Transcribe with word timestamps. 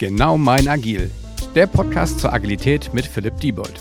Genau 0.00 0.38
mein 0.38 0.66
Agil, 0.66 1.10
der 1.54 1.66
Podcast 1.66 2.20
zur 2.20 2.32
Agilität 2.32 2.94
mit 2.94 3.04
Philipp 3.04 3.36
Diebold. 3.36 3.78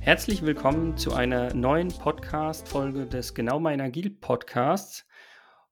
Herzlich 0.00 0.42
willkommen 0.42 0.98
zu 0.98 1.14
einer 1.14 1.54
neuen 1.54 1.88
Podcast-Folge 1.88 3.06
des 3.06 3.32
Genau 3.32 3.58
mein 3.58 3.80
Agil 3.80 4.10
Podcasts. 4.10 5.06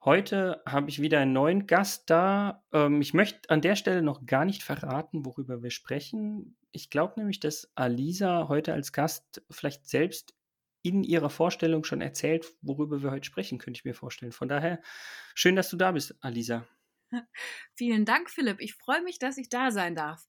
Heute 0.02 0.62
habe 0.64 0.89
ich 0.89 1.02
wieder 1.02 1.21
einen 1.21 1.34
neuen 1.34 1.66
Gast 1.66 2.09
da. 2.09 2.64
Ähm, 2.73 3.02
ich 3.02 3.12
möchte 3.12 3.50
an 3.50 3.61
der 3.61 3.77
Stelle 3.77 4.00
noch 4.00 4.25
gar 4.25 4.46
nicht 4.46 4.62
verraten, 4.62 5.27
worüber 5.27 5.62
wir 5.62 5.71
sprechen. 5.71 6.57
Ich 6.73 6.89
glaube 6.89 7.21
nämlich, 7.21 7.39
dass 7.39 7.71
Alisa 7.75 8.48
heute 8.48 8.73
als 8.73 8.95
Gast 8.95 9.43
vielleicht 9.51 9.87
selbst 9.87 10.32
in 10.80 11.05
ihrer 11.05 11.29
Vorstellung 11.29 11.85
schon 11.85 12.01
erzählt, 12.01 12.46
worüber 12.62 13.03
wir 13.03 13.11
heute 13.11 13.27
sprechen, 13.27 13.59
könnte 13.59 13.77
ich 13.77 13.85
mir 13.85 13.95
vorstellen. 13.95 14.32
Von 14.32 14.48
daher, 14.48 14.80
schön, 15.35 15.57
dass 15.57 15.69
du 15.69 15.77
da 15.77 15.93
bist, 15.93 16.14
Alisa. 16.23 16.64
Vielen 17.77 18.04
Dank, 18.04 18.30
Philipp. 18.30 18.61
Ich 18.61 18.74
freue 18.74 19.02
mich, 19.02 19.18
dass 19.18 19.38
ich 19.38 19.48
da 19.48 19.70
sein 19.70 19.95
darf. 19.95 20.23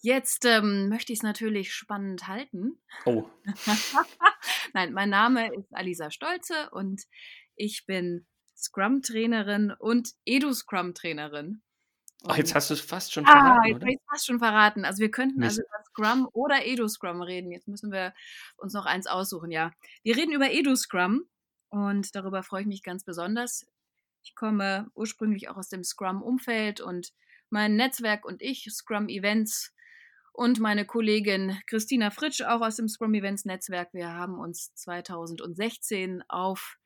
Jetzt 0.00 0.44
ähm, 0.44 0.88
möchte 0.90 1.12
ich 1.12 1.20
es 1.20 1.22
natürlich 1.22 1.72
spannend 1.72 2.28
halten. 2.28 2.78
Oh. 3.06 3.24
Nein, 4.74 4.92
mein 4.92 5.08
Name 5.08 5.54
ist 5.54 5.74
Alisa 5.74 6.10
Stolze 6.10 6.68
und 6.72 7.04
ich 7.56 7.86
bin 7.86 8.26
Scrum-Trainerin 8.54 9.72
und 9.78 10.10
Edu-Scrum-Trainerin. 10.26 11.62
Ach, 12.26 12.36
jetzt 12.36 12.54
hast 12.54 12.70
du 12.70 12.74
es 12.74 12.80
fast 12.80 13.12
schon 13.12 13.26
ah, 13.26 13.32
verraten, 13.32 13.66
jetzt 13.66 13.76
oder? 13.76 13.82
habe 13.82 13.92
ich 13.92 13.98
es 13.98 14.06
fast 14.10 14.26
schon 14.26 14.38
verraten. 14.38 14.84
Also 14.84 15.00
wir 15.00 15.10
könnten 15.10 15.40
Mist. 15.40 15.58
also 15.58 15.62
über 15.62 15.84
Scrum 15.88 16.28
oder 16.32 16.66
Edu-Scrum 16.66 17.22
reden. 17.22 17.52
Jetzt 17.52 17.68
müssen 17.68 17.92
wir 17.92 18.14
uns 18.56 18.72
noch 18.72 18.86
eins 18.86 19.06
aussuchen, 19.06 19.50
ja. 19.50 19.72
Wir 20.02 20.16
reden 20.16 20.32
über 20.32 20.50
Edu-Scrum 20.50 21.24
und 21.68 22.14
darüber 22.14 22.42
freue 22.42 22.62
ich 22.62 22.66
mich 22.66 22.82
ganz 22.82 23.04
besonders. 23.04 23.66
Ich 24.24 24.34
komme 24.34 24.90
ursprünglich 24.94 25.48
auch 25.50 25.56
aus 25.56 25.68
dem 25.68 25.84
Scrum-Umfeld 25.84 26.80
und 26.80 27.12
mein 27.50 27.76
Netzwerk 27.76 28.24
und 28.24 28.40
ich, 28.42 28.66
Scrum 28.70 29.08
Events 29.08 29.74
und 30.32 30.58
meine 30.60 30.86
Kollegin 30.86 31.58
Christina 31.66 32.10
Fritsch, 32.10 32.40
auch 32.42 32.62
aus 32.62 32.76
dem 32.76 32.88
Scrum 32.88 33.14
Events 33.14 33.44
Netzwerk. 33.44 33.92
Wir 33.92 34.12
haben 34.12 34.38
uns 34.38 34.74
2016 34.74 36.22
auf 36.28 36.78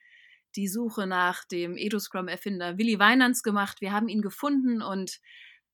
die 0.57 0.67
Suche 0.69 1.07
nach 1.07 1.45
dem 1.45 1.77
Edu-Scrum-Erfinder 1.77 2.77
Willy 2.77 2.99
Weinans 2.99 3.43
gemacht. 3.43 3.81
Wir 3.81 3.93
haben 3.93 4.09
ihn 4.09 4.21
gefunden 4.23 4.83
und 4.83 5.21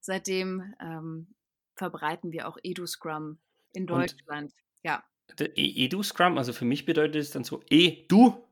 seitdem 0.00 0.74
ähm, 0.80 1.34
verbreiten 1.76 2.30
wir 2.30 2.46
auch 2.46 2.58
Edu-Scrum 2.62 3.38
in 3.72 3.82
Und 3.84 3.86
Deutschland. 3.90 4.52
Ja. 4.82 5.02
der 5.38 5.56
E- 5.56 5.84
Edu-Scrum, 5.86 6.36
also 6.36 6.52
für 6.52 6.66
mich 6.66 6.84
bedeutet 6.84 7.16
es 7.16 7.30
dann 7.30 7.42
so 7.44 7.62
E-Du-Scrum? 7.70 8.42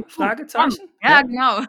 Edu-Scrum. 0.00 0.04
Fragezeichen? 0.08 0.88
Ja, 1.02 1.10
Ja? 1.10 1.22
genau. 1.22 1.60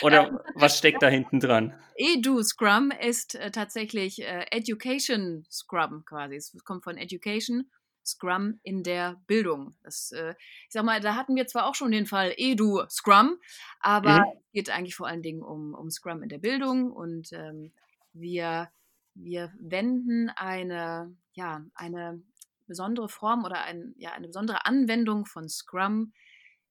Oder 0.00 0.44
was 0.54 0.78
steckt 0.78 1.02
da 1.02 1.08
hinten 1.08 1.40
dran? 1.40 1.74
Edu 1.96 2.42
Scrum 2.42 2.90
ist 2.90 3.34
äh, 3.34 3.50
tatsächlich 3.50 4.20
äh, 4.22 4.46
Education 4.50 5.46
Scrum 5.50 6.04
quasi. 6.04 6.36
Es 6.36 6.54
kommt 6.64 6.84
von 6.84 6.96
Education 6.98 7.70
Scrum 8.04 8.60
in 8.62 8.82
der 8.82 9.20
Bildung. 9.26 9.76
Das, 9.82 10.12
äh, 10.12 10.34
ich 10.66 10.72
sag 10.72 10.84
mal, 10.84 11.00
da 11.00 11.14
hatten 11.14 11.34
wir 11.34 11.46
zwar 11.46 11.66
auch 11.66 11.74
schon 11.74 11.90
den 11.90 12.06
Fall 12.06 12.34
Edu 12.36 12.84
Scrum, 12.88 13.38
aber 13.80 14.18
Mhm. 14.18 14.24
es 14.46 14.52
geht 14.52 14.70
eigentlich 14.70 14.94
vor 14.94 15.08
allen 15.08 15.22
Dingen 15.22 15.42
um, 15.42 15.74
um 15.74 15.90
Scrum 15.90 16.22
in 16.22 16.28
der 16.28 16.38
Bildung 16.38 16.92
und 16.92 17.32
ähm, 17.32 17.72
wir, 18.12 18.70
wir 19.14 19.52
wenden 19.58 20.30
eine, 20.36 21.16
ja, 21.32 21.64
eine 21.74 22.22
besondere 22.66 23.08
Form 23.08 23.44
oder 23.44 23.62
ein, 23.64 23.94
ja, 23.96 24.12
eine 24.12 24.26
besondere 24.26 24.66
Anwendung 24.66 25.24
von 25.24 25.48
Scrum 25.48 26.12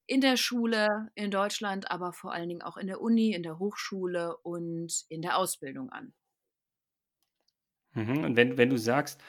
in 0.07 0.21
der 0.21 0.37
Schule 0.37 1.09
in 1.15 1.31
Deutschland, 1.31 1.91
aber 1.91 2.13
vor 2.13 2.33
allen 2.33 2.49
Dingen 2.49 2.61
auch 2.61 2.77
in 2.77 2.87
der 2.87 3.01
Uni, 3.01 3.33
in 3.33 3.43
der 3.43 3.59
Hochschule 3.59 4.37
und 4.37 5.05
in 5.09 5.21
der 5.21 5.37
Ausbildung 5.37 5.89
an. 5.89 6.13
Mhm. 7.93 8.23
Und 8.23 8.35
wenn, 8.35 8.57
wenn 8.57 8.69
du 8.69 8.77
sagst, 8.77 9.21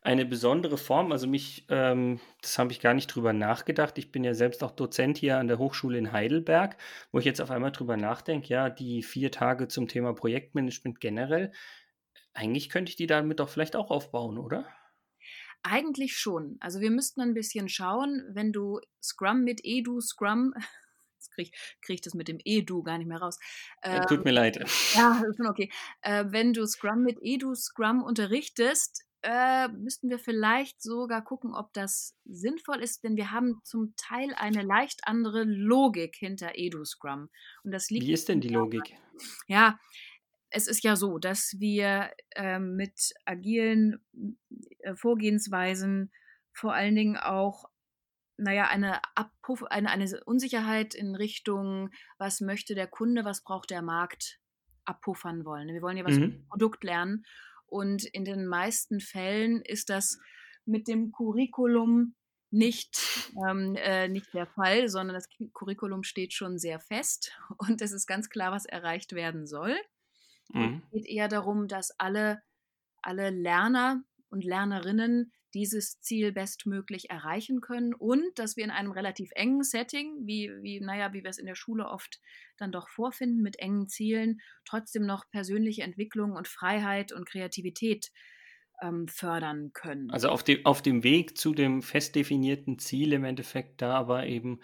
eine 0.00 0.26
besondere 0.26 0.76
Form, 0.76 1.12
also 1.12 1.26
mich, 1.26 1.64
ähm, 1.70 2.20
das 2.42 2.58
habe 2.58 2.72
ich 2.72 2.80
gar 2.80 2.92
nicht 2.92 3.06
drüber 3.06 3.32
nachgedacht. 3.32 3.96
Ich 3.96 4.12
bin 4.12 4.22
ja 4.22 4.34
selbst 4.34 4.62
auch 4.62 4.70
Dozent 4.70 5.16
hier 5.16 5.38
an 5.38 5.48
der 5.48 5.58
Hochschule 5.58 5.96
in 5.96 6.12
Heidelberg, 6.12 6.76
wo 7.10 7.18
ich 7.18 7.24
jetzt 7.24 7.40
auf 7.40 7.50
einmal 7.50 7.72
drüber 7.72 7.96
nachdenke, 7.96 8.48
ja, 8.48 8.68
die 8.68 9.02
vier 9.02 9.30
Tage 9.32 9.66
zum 9.68 9.88
Thema 9.88 10.12
Projektmanagement 10.14 11.00
generell, 11.00 11.52
eigentlich 12.34 12.68
könnte 12.70 12.90
ich 12.90 12.96
die 12.96 13.06
damit 13.06 13.40
doch 13.40 13.48
vielleicht 13.48 13.76
auch 13.76 13.90
aufbauen, 13.90 14.38
oder? 14.38 14.66
Eigentlich 15.66 16.16
schon. 16.18 16.58
Also 16.60 16.80
wir 16.80 16.90
müssten 16.90 17.22
ein 17.22 17.32
bisschen 17.32 17.68
schauen, 17.70 18.22
wenn 18.28 18.52
du 18.52 18.80
Scrum 19.02 19.44
mit 19.44 19.60
Edu 19.64 20.00
Scrum, 20.00 20.52
jetzt 21.18 21.32
kriege 21.32 21.50
ich, 21.50 21.76
krieg 21.80 21.94
ich 21.94 22.00
das 22.02 22.14
mit 22.14 22.28
dem 22.28 22.38
Edu 22.44 22.82
gar 22.82 22.98
nicht 22.98 23.06
mehr 23.08 23.18
raus. 23.18 23.38
Äh, 23.80 23.96
Äh, 23.96 24.06
tut 24.06 24.24
mir 24.24 24.32
leid. 24.32 24.58
ja, 24.94 25.22
ist 25.28 25.36
schon 25.38 25.46
okay. 25.46 25.70
Äh, 26.02 26.26
wenn 26.28 26.52
du 26.52 26.66
Scrum 26.66 27.02
mit 27.02 27.18
Edu 27.22 27.54
Scrum 27.54 28.02
unterrichtest, 28.02 29.04
äh, 29.22 29.68
müssten 29.68 30.10
wir 30.10 30.18
vielleicht 30.18 30.82
sogar 30.82 31.24
gucken, 31.24 31.54
ob 31.54 31.72
das 31.72 32.14
sinnvoll 32.26 32.82
ist, 32.82 33.04
denn 33.04 33.16
wir 33.16 33.30
haben 33.30 33.62
zum 33.64 33.94
Teil 33.96 34.34
eine 34.36 34.60
leicht 34.60 35.00
andere 35.04 35.44
Logik 35.44 36.14
hinter 36.16 36.52
Edu 36.56 36.84
Scrum. 36.84 37.30
Und 37.62 37.70
das 37.70 37.88
liegt 37.88 38.06
Wie 38.06 38.12
ist 38.12 38.28
denn 38.28 38.42
die 38.42 38.48
Logik? 38.48 38.94
Ja, 39.46 39.78
es 40.54 40.68
ist 40.68 40.84
ja 40.84 40.94
so, 40.94 41.18
dass 41.18 41.56
wir 41.58 42.10
ähm, 42.36 42.76
mit 42.76 43.12
agilen 43.24 43.98
äh, 44.78 44.94
Vorgehensweisen 44.94 46.12
vor 46.52 46.72
allen 46.72 46.94
Dingen 46.94 47.16
auch, 47.16 47.64
naja, 48.36 48.68
eine, 48.68 49.00
Abpuff, 49.16 49.64
eine, 49.64 49.90
eine 49.90 50.08
Unsicherheit 50.24 50.94
in 50.94 51.16
Richtung, 51.16 51.90
was 52.18 52.40
möchte 52.40 52.76
der 52.76 52.86
Kunde, 52.86 53.24
was 53.24 53.42
braucht 53.42 53.70
der 53.70 53.82
Markt, 53.82 54.38
abpuffern 54.84 55.44
wollen. 55.44 55.68
Wir 55.68 55.82
wollen 55.82 55.96
ja 55.96 56.04
was 56.04 56.16
über 56.16 56.28
Mhm. 56.28 56.46
Produkt 56.48 56.84
lernen. 56.84 57.24
Und 57.66 58.04
in 58.04 58.24
den 58.24 58.46
meisten 58.46 59.00
Fällen 59.00 59.60
ist 59.60 59.90
das 59.90 60.18
mit 60.64 60.86
dem 60.86 61.10
Curriculum 61.10 62.14
nicht, 62.50 63.32
ähm, 63.48 63.74
äh, 63.76 64.06
nicht 64.08 64.32
der 64.32 64.46
Fall, 64.46 64.88
sondern 64.88 65.14
das 65.14 65.28
Curriculum 65.52 66.04
steht 66.04 66.32
schon 66.32 66.58
sehr 66.58 66.78
fest 66.78 67.36
und 67.58 67.82
es 67.82 67.90
ist 67.90 68.06
ganz 68.06 68.28
klar, 68.28 68.52
was 68.52 68.64
erreicht 68.64 69.14
werden 69.14 69.48
soll. 69.48 69.76
Mhm. 70.52 70.82
es 70.84 70.90
geht 70.90 71.06
eher 71.06 71.28
darum, 71.28 71.68
dass 71.68 71.98
alle, 71.98 72.42
alle 73.02 73.30
Lerner 73.30 74.02
und 74.30 74.44
Lernerinnen 74.44 75.32
dieses 75.54 76.00
Ziel 76.00 76.32
bestmöglich 76.32 77.10
erreichen 77.10 77.60
können 77.60 77.94
und 77.94 78.38
dass 78.38 78.56
wir 78.56 78.64
in 78.64 78.70
einem 78.70 78.90
relativ 78.90 79.30
engen 79.34 79.62
Setting, 79.62 80.26
wie, 80.26 80.50
wie, 80.60 80.80
naja, 80.80 81.12
wie 81.12 81.22
wir 81.22 81.30
es 81.30 81.38
in 81.38 81.46
der 81.46 81.54
Schule 81.54 81.86
oft 81.86 82.20
dann 82.56 82.72
doch 82.72 82.88
vorfinden, 82.88 83.40
mit 83.40 83.60
engen 83.60 83.88
Zielen, 83.88 84.40
trotzdem 84.64 85.06
noch 85.06 85.30
persönliche 85.30 85.82
Entwicklung 85.82 86.32
und 86.32 86.48
Freiheit 86.48 87.12
und 87.12 87.28
Kreativität 87.28 88.10
ähm, 88.82 89.06
fördern 89.06 89.70
können. 89.72 90.10
Also 90.10 90.28
auf 90.28 90.42
dem, 90.42 90.66
auf 90.66 90.82
dem 90.82 91.04
Weg 91.04 91.38
zu 91.38 91.54
dem 91.54 91.82
fest 91.82 92.16
definierten 92.16 92.78
Ziel 92.78 93.12
im 93.12 93.24
Endeffekt 93.24 93.80
da 93.80 93.94
aber 93.94 94.26
eben 94.26 94.60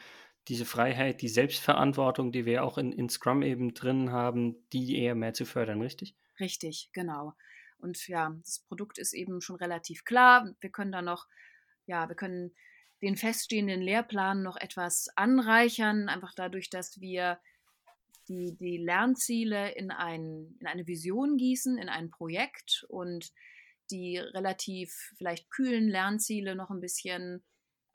diese 0.50 0.64
Freiheit, 0.66 1.22
die 1.22 1.28
Selbstverantwortung, 1.28 2.32
die 2.32 2.44
wir 2.44 2.64
auch 2.64 2.76
in, 2.76 2.92
in 2.92 3.08
Scrum 3.08 3.42
eben 3.42 3.72
drin 3.72 4.10
haben, 4.10 4.56
die 4.72 4.98
eher 4.98 5.14
mehr 5.14 5.32
zu 5.32 5.46
fördern, 5.46 5.80
richtig? 5.80 6.16
Richtig, 6.40 6.90
genau. 6.92 7.34
Und 7.78 8.08
ja, 8.08 8.36
das 8.44 8.58
Produkt 8.58 8.98
ist 8.98 9.12
eben 9.12 9.40
schon 9.40 9.56
relativ 9.56 10.04
klar. 10.04 10.52
Wir 10.60 10.70
können 10.70 10.90
da 10.90 11.02
noch, 11.02 11.26
ja, 11.86 12.08
wir 12.08 12.16
können 12.16 12.52
den 13.00 13.16
feststehenden 13.16 13.80
Lehrplan 13.80 14.42
noch 14.42 14.56
etwas 14.56 15.08
anreichern, 15.14 16.08
einfach 16.08 16.34
dadurch, 16.34 16.68
dass 16.68 17.00
wir 17.00 17.40
die, 18.28 18.56
die 18.56 18.76
Lernziele 18.76 19.72
in, 19.72 19.92
ein, 19.92 20.56
in 20.60 20.66
eine 20.66 20.86
Vision 20.86 21.36
gießen, 21.36 21.78
in 21.78 21.88
ein 21.88 22.10
Projekt 22.10 22.84
und 22.88 23.32
die 23.90 24.18
relativ 24.18 25.12
vielleicht 25.16 25.48
kühlen 25.50 25.88
Lernziele 25.88 26.54
noch 26.56 26.70
ein 26.70 26.80
bisschen 26.80 27.42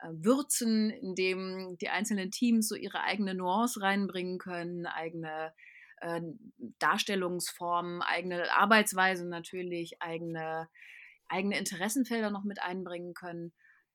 würzen, 0.02 0.90
indem 0.90 1.76
die 1.80 1.88
einzelnen 1.88 2.30
Teams 2.30 2.68
so 2.68 2.74
ihre 2.74 3.00
eigene 3.02 3.34
Nuance 3.34 3.80
reinbringen 3.80 4.38
können, 4.38 4.86
eigene 4.86 5.52
äh, 6.00 6.20
Darstellungsformen, 6.78 8.02
eigene 8.02 8.52
Arbeitsweisen 8.52 9.28
natürlich, 9.28 10.02
eigene, 10.02 10.68
eigene 11.28 11.58
Interessenfelder 11.58 12.30
noch 12.30 12.44
mit 12.44 12.62
einbringen 12.62 13.14
können. 13.14 13.52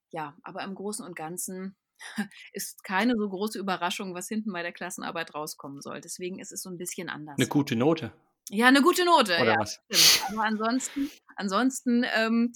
Ja, 0.09 0.36
aber 0.44 0.63
im 0.63 0.75
Großen 0.75 1.06
und 1.06 1.15
Ganzen 1.15 1.77
ist 2.53 2.83
keine 2.83 3.15
so 3.15 3.30
große 3.30 3.59
Überraschung, 3.59 4.13
was 4.13 4.27
hinten 4.27 4.51
bei 4.51 4.63
der 4.63 4.74
Klassenarbeit 4.74 5.33
rauskommen 5.33 5.81
soll. 5.81 6.01
Deswegen 6.01 6.39
ist 6.39 6.51
es 6.51 6.63
so 6.63 6.69
ein 6.69 6.77
bisschen 6.77 7.09
anders. 7.09 7.38
Eine 7.38 7.48
gute 7.48 7.75
Note, 7.75 8.12
Ja, 8.49 8.67
eine 8.67 8.81
gute 8.81 9.05
Note. 9.05 9.38
oder 9.39 9.53
ja, 9.53 9.59
was? 9.59 9.79
stimmt. 9.91 10.31
Aber 10.31 10.43
ansonsten, 10.43 11.09
ansonsten 11.35 12.05
ähm, 12.15 12.51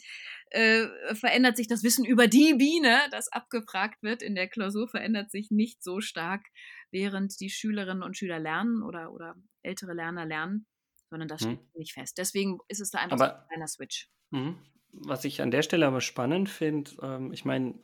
äh, 0.52 0.88
verändert 1.16 1.58
sich 1.58 1.68
das 1.68 1.84
Wissen 1.84 2.06
über 2.06 2.28
die 2.28 2.54
Biene, 2.56 3.00
das 3.12 3.32
abgefragt 3.32 4.02
wird 4.02 4.22
in 4.22 4.36
der 4.36 4.48
Klausur, 4.48 4.88
verändert 4.88 5.32
sich 5.32 5.52
nicht 5.52 5.84
so 5.84 6.02
stark, 6.02 6.46
während 6.92 7.40
die 7.40 7.50
Schülerinnen 7.50 8.04
und 8.04 8.18
Schüler 8.18 8.40
lernen 8.40 8.84
oder, 8.84 9.12
oder 9.12 9.36
ältere 9.64 9.94
Lerner 9.94 10.26
lernen, 10.26 10.66
sondern 11.10 11.28
das 11.28 11.42
Hm. 11.42 11.56
steht 11.56 11.76
nicht 11.76 11.94
fest. 11.94 12.18
Deswegen 12.18 12.60
ist 12.68 12.82
es 12.82 12.90
da 12.90 13.00
einfach 13.00 13.18
so 13.18 13.24
Aber 13.24 13.42
ein 13.42 13.48
kleiner 13.48 13.68
Switch. 13.68 14.10
Mhm. 14.32 14.58
Was 14.94 15.26
ich 15.26 15.42
an 15.42 15.52
der 15.52 15.62
Stelle 15.62 15.88
aber 15.88 16.00
spannend 16.02 16.50
finde, 16.50 16.92
ähm, 17.02 17.34
ich 17.34 17.44
meine, 17.44 17.76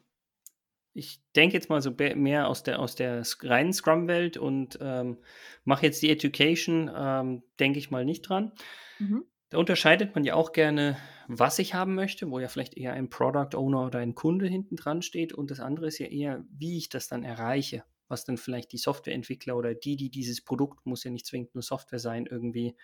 ich 0.94 1.22
denke 1.36 1.56
jetzt 1.56 1.70
mal 1.70 1.82
so 1.82 1.92
mehr 2.16 2.48
aus 2.48 2.64
der, 2.64 2.80
aus 2.80 2.96
der 2.96 3.24
reinen 3.42 3.74
Scrum-Welt 3.74 4.38
und 4.38 4.78
ähm, 4.82 5.18
mache 5.64 5.86
jetzt 5.86 6.02
die 6.02 6.10
Education, 6.10 6.92
ähm, 6.94 7.44
denke 7.60 7.80
ich 7.80 7.92
mal 7.92 8.04
nicht 8.04 8.24
dran. 8.24 8.52
Mhm. 9.00 9.26
Da 9.50 9.58
unterscheidet 9.58 10.16
man 10.16 10.24
ja 10.24 10.36
auch 10.36 10.54
gerne, 10.54 10.98
was 11.28 11.60
ich 11.60 11.74
haben 11.74 11.96
möchte, 11.96 12.30
wo 12.30 12.40
ja 12.40 12.48
vielleicht 12.48 12.78
eher 12.78 12.94
ein 12.94 13.10
Product 13.10 13.56
Owner 13.56 13.86
oder 13.86 14.00
ein 14.00 14.16
Kunde 14.16 14.48
hinten 14.48 14.76
dran 14.76 15.02
steht. 15.02 15.34
Und 15.34 15.52
das 15.52 15.60
andere 15.60 15.88
ist 15.88 16.00
ja 16.00 16.08
eher, 16.08 16.44
wie 16.50 16.78
ich 16.78 16.90
das 16.90 17.08
dann 17.08 17.24
erreiche, 17.24 17.84
was 18.08 18.24
dann 18.24 18.38
vielleicht 18.38 18.72
die 18.72 18.78
Softwareentwickler 18.78 19.56
oder 19.56 19.74
die, 19.74 19.96
die 19.96 20.10
dieses 20.10 20.42
Produkt, 20.42 20.86
muss 20.86 21.04
ja 21.04 21.12
nicht 21.12 21.26
zwingend 21.26 21.54
nur 21.54 21.64
Software 21.64 22.00
sein, 22.00 22.26
irgendwie 22.26 22.76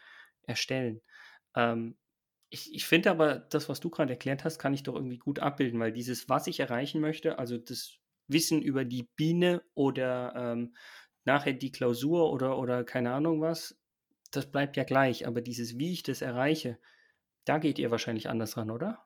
erstellen. 0.44 1.02
Ähm, 1.56 1.96
ich, 2.50 2.74
ich 2.74 2.86
finde 2.86 3.12
aber, 3.12 3.36
das, 3.36 3.70
was 3.70 3.80
du 3.80 3.90
gerade 3.90 4.14
erklärt 4.14 4.44
hast, 4.44 4.60
kann 4.60 4.74
ich 4.74 4.84
doch 4.84 4.96
irgendwie 4.96 5.18
gut 5.18 5.40
abbilden, 5.40 5.80
weil 5.80 5.92
dieses, 5.92 6.30
was 6.30 6.48
ich 6.48 6.60
erreichen 6.60 7.02
möchte, 7.02 7.40
also 7.40 7.58
das 7.58 7.98
Wissen 8.28 8.62
über 8.62 8.86
die 8.86 9.04
Biene 9.16 9.64
oder 9.74 10.34
ähm, 10.36 10.76
nachher 11.26 11.54
die 11.54 11.72
Klausur 11.72 12.32
oder, 12.32 12.58
oder 12.58 12.84
keine 12.84 13.14
Ahnung 13.14 13.42
was, 13.42 13.78
das 14.32 14.52
bleibt 14.52 14.78
ja 14.78 14.84
gleich. 14.84 15.28
Aber 15.28 15.42
dieses, 15.42 15.78
wie 15.78 15.92
ich 15.92 16.04
das 16.04 16.22
erreiche, 16.22 16.80
da 17.46 17.58
geht 17.58 17.80
ihr 17.80 17.92
wahrscheinlich 17.92 18.30
anders 18.30 18.58
ran, 18.58 18.72
oder? 18.72 19.06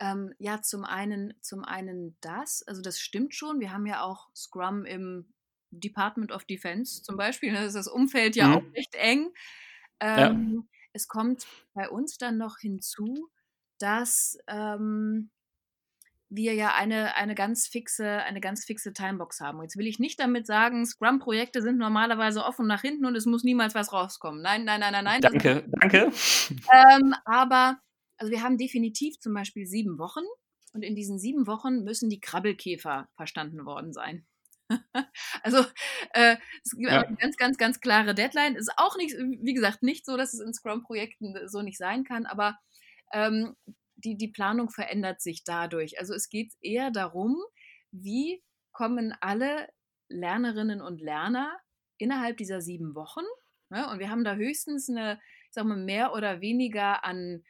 Ähm, 0.00 0.32
ja, 0.38 0.62
zum 0.62 0.84
einen, 0.84 1.34
zum 1.40 1.64
einen 1.64 2.16
das, 2.20 2.62
also 2.66 2.82
das 2.82 3.00
stimmt 3.00 3.34
schon. 3.34 3.58
Wir 3.58 3.72
haben 3.72 3.86
ja 3.86 4.02
auch 4.02 4.28
Scrum 4.34 4.84
im 4.84 5.32
Department 5.70 6.30
of 6.32 6.44
Defense 6.44 7.02
zum 7.02 7.16
Beispiel. 7.16 7.52
Da 7.52 7.60
ne? 7.60 7.66
ist 7.66 7.74
das 7.74 7.88
Umfeld 7.88 8.36
ja 8.36 8.48
mhm. 8.48 8.54
auch 8.54 8.74
recht 8.74 8.94
eng. 8.94 9.32
Ähm, 10.00 10.66
ja. 10.70 10.77
Es 10.98 11.06
kommt 11.06 11.46
bei 11.74 11.88
uns 11.88 12.18
dann 12.18 12.38
noch 12.38 12.58
hinzu, 12.58 13.28
dass 13.78 14.36
ähm, 14.48 15.30
wir 16.28 16.54
ja 16.54 16.74
eine, 16.74 17.14
eine 17.14 17.36
ganz 17.36 17.68
fixe, 17.68 18.06
eine 18.24 18.40
ganz 18.40 18.64
fixe 18.64 18.92
Timebox 18.92 19.40
haben. 19.40 19.62
Jetzt 19.62 19.76
will 19.76 19.86
ich 19.86 20.00
nicht 20.00 20.18
damit 20.18 20.44
sagen, 20.46 20.84
Scrum-Projekte 20.84 21.62
sind 21.62 21.78
normalerweise 21.78 22.44
offen 22.44 22.66
nach 22.66 22.80
hinten 22.80 23.06
und 23.06 23.14
es 23.14 23.26
muss 23.26 23.44
niemals 23.44 23.76
was 23.76 23.92
rauskommen. 23.92 24.42
Nein, 24.42 24.64
nein, 24.64 24.80
nein, 24.80 24.92
nein, 24.92 25.04
nein. 25.04 25.20
Danke, 25.20 25.64
danke. 25.80 26.10
Ähm, 26.50 27.14
aber 27.24 27.78
also 28.16 28.32
wir 28.32 28.42
haben 28.42 28.58
definitiv 28.58 29.20
zum 29.20 29.32
Beispiel 29.32 29.66
sieben 29.66 29.98
Wochen 29.98 30.24
und 30.72 30.82
in 30.82 30.96
diesen 30.96 31.18
sieben 31.18 31.46
Wochen 31.46 31.84
müssen 31.84 32.10
die 32.10 32.20
Krabbelkäfer 32.20 33.08
verstanden 33.14 33.64
worden 33.64 33.92
sein. 33.92 34.26
also 35.42 35.64
äh, 36.12 36.36
es 36.64 36.72
gibt 36.72 36.90
ja. 36.90 37.02
eine 37.02 37.16
ganz, 37.16 37.36
ganz, 37.36 37.58
ganz 37.58 37.80
klare 37.80 38.14
Deadline. 38.14 38.56
Ist 38.56 38.72
auch 38.76 38.96
nicht, 38.96 39.14
wie 39.16 39.54
gesagt, 39.54 39.82
nicht 39.82 40.04
so, 40.04 40.16
dass 40.16 40.34
es 40.34 40.40
in 40.40 40.52
Scrum-Projekten 40.52 41.34
so 41.46 41.62
nicht 41.62 41.78
sein 41.78 42.04
kann, 42.04 42.26
aber 42.26 42.58
ähm, 43.12 43.56
die, 43.96 44.16
die 44.16 44.28
Planung 44.28 44.70
verändert 44.70 45.20
sich 45.20 45.44
dadurch. 45.44 45.98
Also 45.98 46.14
es 46.14 46.28
geht 46.28 46.52
eher 46.60 46.90
darum, 46.90 47.36
wie 47.90 48.42
kommen 48.72 49.14
alle 49.20 49.68
Lernerinnen 50.08 50.80
und 50.80 51.00
Lerner 51.00 51.58
innerhalb 51.98 52.36
dieser 52.36 52.60
sieben 52.60 52.94
Wochen. 52.94 53.24
Ne? 53.70 53.88
Und 53.90 53.98
wir 53.98 54.10
haben 54.10 54.24
da 54.24 54.36
höchstens 54.36 54.88
eine, 54.88 55.20
ich 55.46 55.52
sag 55.52 55.64
mal, 55.64 55.76
mehr 55.76 56.12
oder 56.12 56.40
weniger 56.40 57.04
an 57.04 57.42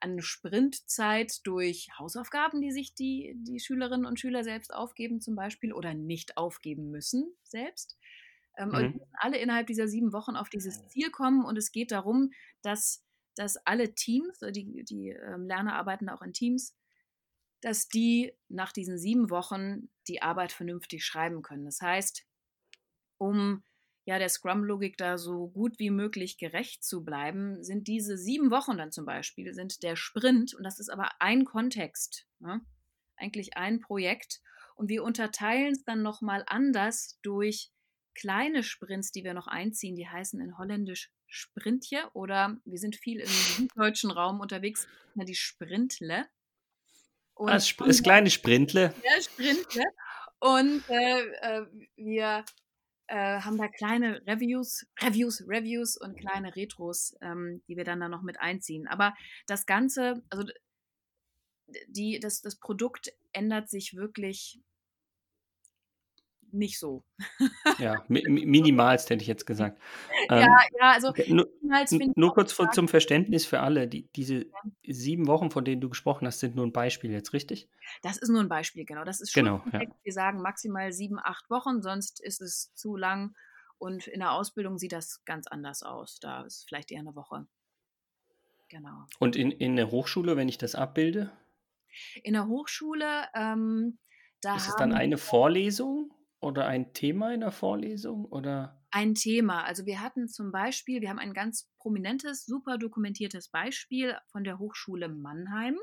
an 0.00 0.20
Sprintzeit 0.20 1.46
durch 1.46 1.88
Hausaufgaben, 1.98 2.60
die 2.60 2.70
sich 2.70 2.94
die, 2.94 3.34
die 3.36 3.60
Schülerinnen 3.60 4.06
und 4.06 4.20
Schüler 4.20 4.44
selbst 4.44 4.72
aufgeben 4.72 5.20
zum 5.20 5.34
Beispiel 5.34 5.72
oder 5.72 5.94
nicht 5.94 6.36
aufgeben 6.36 6.90
müssen 6.90 7.34
selbst. 7.44 7.98
Ähm, 8.56 8.68
mhm. 8.68 8.74
Und 8.74 9.00
alle 9.12 9.38
innerhalb 9.38 9.66
dieser 9.66 9.88
sieben 9.88 10.12
Wochen 10.12 10.36
auf 10.36 10.48
dieses 10.48 10.86
Ziel 10.88 11.10
kommen 11.10 11.44
und 11.44 11.56
es 11.56 11.72
geht 11.72 11.92
darum, 11.92 12.32
dass, 12.62 13.04
dass 13.34 13.56
alle 13.66 13.94
Teams, 13.94 14.38
die, 14.38 14.84
die 14.84 15.10
ähm, 15.10 15.46
Lerner 15.46 15.74
arbeiten 15.74 16.08
auch 16.08 16.22
in 16.22 16.32
Teams, 16.32 16.74
dass 17.60 17.88
die 17.88 18.32
nach 18.48 18.72
diesen 18.72 18.98
sieben 18.98 19.30
Wochen 19.30 19.88
die 20.08 20.22
Arbeit 20.22 20.52
vernünftig 20.52 21.04
schreiben 21.04 21.42
können. 21.42 21.64
Das 21.64 21.80
heißt, 21.80 22.24
um 23.18 23.64
ja, 24.06 24.20
der 24.20 24.28
Scrum-Logik 24.28 24.96
da 24.96 25.18
so 25.18 25.48
gut 25.48 25.80
wie 25.80 25.90
möglich 25.90 26.38
gerecht 26.38 26.84
zu 26.84 27.04
bleiben, 27.04 27.62
sind 27.64 27.88
diese 27.88 28.16
sieben 28.16 28.52
Wochen 28.52 28.78
dann 28.78 28.92
zum 28.92 29.04
Beispiel, 29.04 29.52
sind 29.52 29.82
der 29.82 29.96
Sprint, 29.96 30.54
und 30.54 30.62
das 30.62 30.78
ist 30.78 30.90
aber 30.90 31.10
ein 31.18 31.44
Kontext, 31.44 32.24
ne? 32.38 32.60
eigentlich 33.16 33.56
ein 33.56 33.80
Projekt. 33.80 34.40
Und 34.76 34.88
wir 34.88 35.02
unterteilen 35.02 35.72
es 35.72 35.84
dann 35.84 36.02
nochmal 36.02 36.44
anders 36.46 37.18
durch 37.22 37.72
kleine 38.14 38.62
Sprints, 38.62 39.10
die 39.10 39.24
wir 39.24 39.34
noch 39.34 39.48
einziehen, 39.48 39.96
die 39.96 40.08
heißen 40.08 40.40
in 40.40 40.56
Holländisch 40.56 41.10
Sprintje 41.26 42.08
oder 42.12 42.56
wir 42.64 42.78
sind 42.78 42.94
viel 42.94 43.20
im 43.58 43.68
deutschen 43.74 44.12
Raum 44.12 44.38
unterwegs, 44.38 44.86
na, 45.14 45.24
die 45.24 45.34
Sprintle. 45.34 46.26
Und 47.34 47.50
das, 47.50 47.74
das 47.76 48.02
kleine 48.04 48.30
Sprintle. 48.30 48.94
Ja, 49.02 49.20
Sprintle. 49.20 49.84
Und 50.38 50.84
äh, 50.88 51.22
äh, 51.40 51.66
wir 51.96 52.44
äh, 53.08 53.40
haben 53.40 53.58
da 53.58 53.68
kleine 53.68 54.22
Reviews, 54.26 54.86
Reviews, 55.00 55.42
Reviews 55.46 55.96
und 55.96 56.16
kleine 56.16 56.54
Retros, 56.56 57.14
ähm, 57.20 57.62
die 57.68 57.76
wir 57.76 57.84
dann 57.84 58.00
da 58.00 58.08
noch 58.08 58.22
mit 58.22 58.40
einziehen. 58.40 58.86
Aber 58.86 59.14
das 59.46 59.66
Ganze, 59.66 60.22
also 60.30 60.44
die, 61.88 62.18
das, 62.20 62.42
das 62.42 62.56
Produkt 62.56 63.12
ändert 63.32 63.68
sich 63.68 63.94
wirklich 63.94 64.60
nicht 66.56 66.78
so. 66.78 67.04
ja, 67.78 68.02
mi 68.08 68.22
minimalst 68.26 69.10
hätte 69.10 69.22
ich 69.22 69.28
jetzt 69.28 69.46
gesagt. 69.46 69.80
Ähm, 70.28 70.40
ja, 70.40 70.58
ja, 70.80 70.90
also 70.90 71.12
nur, 71.28 71.48
nur 72.16 72.34
kurz 72.34 72.52
von, 72.52 72.72
zum 72.72 72.88
Verständnis 72.88 73.46
für 73.46 73.60
alle. 73.60 73.86
Die, 73.86 74.08
diese 74.16 74.46
ja. 74.46 74.50
sieben 74.88 75.28
Wochen, 75.28 75.52
von 75.52 75.64
denen 75.64 75.80
du 75.80 75.88
gesprochen 75.88 76.26
hast, 76.26 76.40
sind 76.40 76.56
nur 76.56 76.66
ein 76.66 76.72
Beispiel 76.72 77.12
jetzt, 77.12 77.32
richtig? 77.32 77.68
Das 78.02 78.16
ist 78.16 78.28
nur 78.28 78.40
ein 78.40 78.48
Beispiel, 78.48 78.84
genau. 78.84 79.04
Das 79.04 79.20
ist 79.20 79.30
schon 79.32 79.44
genau, 79.44 79.62
ja. 79.72 79.82
Wir 80.02 80.12
sagen 80.12 80.42
maximal 80.42 80.92
sieben, 80.92 81.20
acht 81.22 81.48
Wochen, 81.48 81.80
sonst 81.80 82.18
ist 82.18 82.40
es 82.40 82.74
zu 82.74 82.96
lang. 82.96 83.36
Und 83.78 84.08
in 84.08 84.18
der 84.18 84.32
Ausbildung 84.32 84.78
sieht 84.78 84.92
das 84.92 85.24
ganz 85.24 85.46
anders 85.46 85.84
aus. 85.84 86.18
Da 86.18 86.42
ist 86.42 86.64
vielleicht 86.66 86.90
eher 86.90 87.00
eine 87.00 87.14
Woche. 87.14 87.46
Genau. 88.68 89.04
Und 89.20 89.36
in, 89.36 89.52
in 89.52 89.76
der 89.76 89.90
Hochschule, 89.90 90.36
wenn 90.36 90.48
ich 90.48 90.58
das 90.58 90.74
abbilde? 90.74 91.30
In 92.24 92.32
der 92.32 92.48
Hochschule, 92.48 93.28
ähm, 93.34 93.98
da 94.40 94.56
ist 94.56 94.68
es 94.68 94.76
dann 94.76 94.92
eine 94.92 95.18
Vorlesung 95.18 96.12
oder 96.40 96.66
ein 96.66 96.92
Thema 96.92 97.32
in 97.32 97.40
der 97.40 97.52
Vorlesung 97.52 98.24
oder? 98.26 98.80
Ein 98.90 99.14
Thema. 99.14 99.64
Also 99.64 99.86
wir 99.86 100.00
hatten 100.00 100.28
zum 100.28 100.52
Beispiel, 100.52 101.00
wir 101.00 101.10
haben 101.10 101.18
ein 101.18 101.34
ganz 101.34 101.68
prominentes, 101.78 102.46
super 102.46 102.78
dokumentiertes 102.78 103.48
Beispiel 103.48 104.16
von 104.30 104.44
der 104.44 104.58
Hochschule 104.58 105.08
Mannheim. 105.08 105.78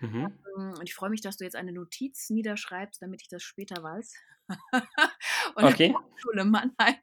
Mhm. 0.00 0.32
Ähm, 0.56 0.74
und 0.78 0.82
ich 0.82 0.94
freue 0.94 1.10
mich, 1.10 1.20
dass 1.20 1.36
du 1.36 1.44
jetzt 1.44 1.56
eine 1.56 1.72
Notiz 1.72 2.30
niederschreibst, 2.30 3.00
damit 3.02 3.22
ich 3.22 3.28
das 3.28 3.42
später 3.42 3.82
weiß. 3.82 4.14
und 5.56 5.64
okay. 5.64 5.94
Hochschule 5.94 6.44
Mannheim. 6.44 6.96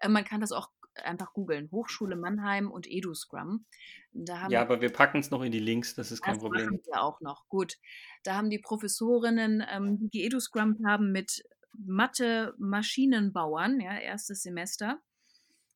Äh, 0.00 0.08
man 0.08 0.24
kann 0.24 0.40
das 0.40 0.52
auch 0.52 0.70
einfach 1.04 1.32
googeln. 1.32 1.70
Hochschule 1.70 2.16
Mannheim 2.16 2.70
und 2.70 2.86
EduScrum. 2.88 3.66
ja, 4.12 4.60
aber 4.60 4.80
wir 4.80 4.92
packen 4.92 5.18
es 5.18 5.30
noch 5.30 5.42
in 5.42 5.52
die 5.52 5.60
Links, 5.60 5.94
das 5.94 6.10
ist 6.10 6.22
kein 6.22 6.34
das 6.34 6.42
Problem. 6.42 6.78
Das 6.78 6.86
wir 6.86 7.02
auch 7.02 7.20
noch. 7.20 7.48
Gut. 7.48 7.76
Da 8.22 8.36
haben 8.36 8.50
die 8.50 8.58
Professorinnen, 8.58 9.64
ähm, 9.70 10.10
die 10.10 10.24
EduScrum 10.24 10.78
haben, 10.86 11.12
mit 11.12 11.42
Mathe-Maschinenbauern, 11.84 13.80
ja, 13.80 13.98
erstes 13.98 14.42
Semester, 14.42 15.00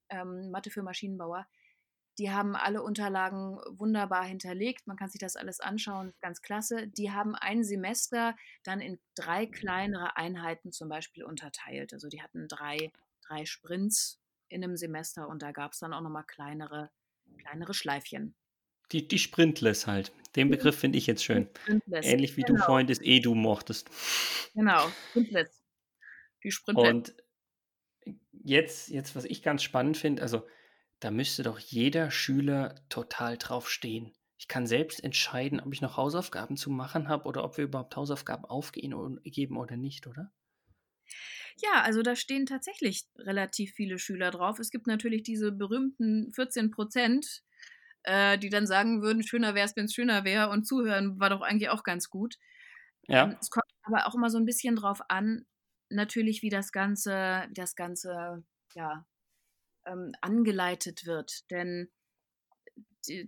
ähm, 0.09 0.51
Mathe 0.51 0.71
für 0.71 0.83
Maschinenbauer. 0.83 1.47
Die 2.19 2.31
haben 2.31 2.55
alle 2.55 2.83
Unterlagen 2.83 3.59
wunderbar 3.71 4.25
hinterlegt. 4.25 4.87
Man 4.87 4.97
kann 4.97 5.09
sich 5.09 5.21
das 5.21 5.37
alles 5.37 5.61
anschauen, 5.61 6.13
ganz 6.21 6.43
klasse. 6.43 6.87
Die 6.89 7.13
haben 7.13 7.35
ein 7.35 7.65
Semester 7.65 8.37
dann 8.63 8.81
in 8.81 9.01
drei 9.15 9.47
kleinere 9.47 10.17
Einheiten 10.17 10.73
zum 10.73 10.89
Beispiel 10.89 11.25
unterteilt. 11.25 11.95
Also 11.95 12.09
die 12.09 12.21
hatten 12.21 12.47
drei, 12.47 12.93
drei 13.27 13.47
Sprints 13.47 14.21
in 14.49 14.63
einem 14.63 14.77
Semester 14.77 15.29
und 15.29 15.41
da 15.41 15.53
gab 15.53 15.73
es 15.73 15.79
dann 15.79 15.95
auch 15.95 16.03
nochmal 16.03 16.25
kleinere, 16.25 16.91
kleinere 17.39 17.73
Schleifchen. 17.73 18.35
Die, 18.93 19.07
die 19.07 19.19
Sprintless 19.19 19.87
halt. 19.87 20.13
Den 20.35 20.51
Begriff 20.51 20.77
finde 20.79 20.99
ich 20.99 21.07
jetzt 21.07 21.25
schön. 21.25 21.49
Sprintless. 21.63 22.05
Ähnlich 22.05 22.37
wie 22.37 22.43
genau. 22.43 22.59
du 22.59 22.65
vorhin 22.67 22.89
das 22.89 23.01
Edu 23.01 23.35
mochtest. 23.35 23.89
Genau, 24.53 24.89
Sprintless 25.11 25.60
die 26.43 26.51
Sprinter. 26.51 26.83
Und 26.83 27.15
jetzt, 28.33 28.89
jetzt, 28.89 29.15
was 29.17 29.25
ich 29.25 29.43
ganz 29.43 29.63
spannend 29.63 29.97
finde, 29.97 30.23
also 30.23 30.47
da 31.01 31.11
müsste 31.11 31.43
doch 31.43 31.59
jeder 31.59 32.11
Schüler 32.11 32.75
total 32.89 33.39
drauf 33.39 33.71
stehen. 33.71 34.13
Ich 34.39 34.49
kann 34.49 34.67
selbst 34.67 35.03
entscheiden, 35.05 35.61
ob 35.61 35.73
ich 35.73 35.83
noch 35.83 35.97
Hausaufgaben 35.97 36.57
zu 36.57 36.71
machen 36.71 37.09
habe 37.09 37.25
oder 37.25 37.45
ob 37.45 37.57
wir 37.57 37.65
überhaupt 37.65 37.97
Hausaufgaben 37.97 38.45
aufgeben 38.45 39.57
oder 39.57 39.77
nicht, 39.77 40.07
oder? 40.07 40.33
Ja, 41.59 41.83
also 41.83 42.03
da 42.03 42.17
stehen 42.17 42.47
tatsächlich 42.47 43.05
relativ 43.19 43.73
viele 43.73 43.99
Schüler 43.99 44.31
drauf. 44.31 44.59
Es 44.59 44.71
gibt 44.71 44.87
natürlich 44.87 45.23
diese 45.23 45.53
berühmten 45.53 46.33
14 46.33 46.71
Prozent, 46.71 47.43
äh, 48.05 48.39
die 48.39 48.49
dann 48.49 48.67
sagen 48.67 49.03
würden, 49.03 49.23
schöner 49.23 49.55
wäre 49.55 49.67
es, 49.67 49.77
wenn 49.77 49.85
es 49.87 49.95
schöner 49.95 50.25
wäre 50.25 50.49
und 50.49 50.67
zuhören 50.67 51.21
war 51.21 51.29
doch 51.29 51.43
eigentlich 51.43 51.69
auch 51.69 51.83
ganz 51.83 52.09
gut. 52.09 52.37
Ja. 53.09 53.25
Ähm, 53.25 53.37
es 53.41 53.51
kommt 53.51 53.67
aber 53.83 54.07
auch 54.07 54.15
immer 54.15 54.31
so 54.31 54.39
ein 54.39 54.47
bisschen 54.47 54.77
drauf 54.77 55.01
an, 55.09 55.45
natürlich, 55.91 56.43
wie 56.43 56.51
das 56.51 56.73
Ganze, 56.73 57.47
das 57.53 57.75
Ganze 57.77 58.45
ja, 58.75 59.07
ähm, 59.87 60.13
angeleitet 60.21 61.07
wird. 61.07 61.51
Denn 61.51 61.91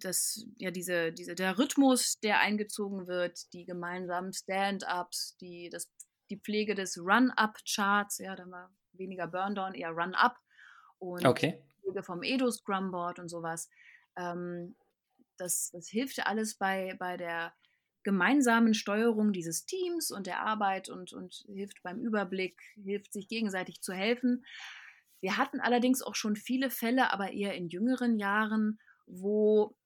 das, 0.00 0.45
ja, 0.57 0.71
diese, 0.71 1.12
diese, 1.12 1.35
der 1.35 1.59
Rhythmus, 1.59 2.21
der 2.21 2.40
eingezogen 2.40 3.07
wird, 3.07 3.52
die 3.52 3.64
gemeinsamen 3.64 4.33
Stand-ups, 4.33 5.37
die, 5.40 5.71
die 6.31 6.38
Pflege 6.38 6.75
des 6.75 6.99
Run-Up-Charts, 6.99 8.19
ja, 8.19 8.37
da 8.37 8.49
war 8.50 8.75
weniger 8.92 9.26
Burn-Down, 9.26 9.75
eher 9.75 9.90
Run-Up 9.90 10.38
und 10.99 11.26
okay. 11.26 11.62
die 11.64 11.81
Pflege 11.81 12.02
vom 12.02 12.23
Edo-Scrum-Board 12.23 13.19
und 13.19 13.28
sowas. 13.28 13.71
Ähm, 14.16 14.76
das, 15.38 15.71
das 15.73 15.88
hilft 15.88 16.19
ja 16.19 16.25
alles 16.25 16.57
bei, 16.57 16.95
bei 16.99 17.16
der 17.16 17.54
gemeinsamen 18.05 18.75
Steuerung 18.75 19.33
dieses 19.33 19.65
Teams 19.67 20.11
und 20.11 20.27
der 20.27 20.41
Arbeit 20.41 20.89
und, 20.89 21.13
und 21.13 21.45
hilft 21.47 21.83
beim 21.83 21.99
Überblick, 21.99 22.61
hilft 22.83 23.13
sich 23.13 23.29
gegenseitig 23.29 23.81
zu 23.81 23.93
helfen. 23.93 24.45
Wir 25.21 25.37
hatten 25.37 25.61
allerdings 25.61 26.03
auch 26.03 26.15
schon 26.15 26.37
viele 26.37 26.71
Fälle, 26.71 27.13
aber 27.13 27.33
eher 27.33 27.55
in 27.55 27.69
jüngeren 27.69 28.19
Jahren, 28.19 28.81
wo 29.07 29.77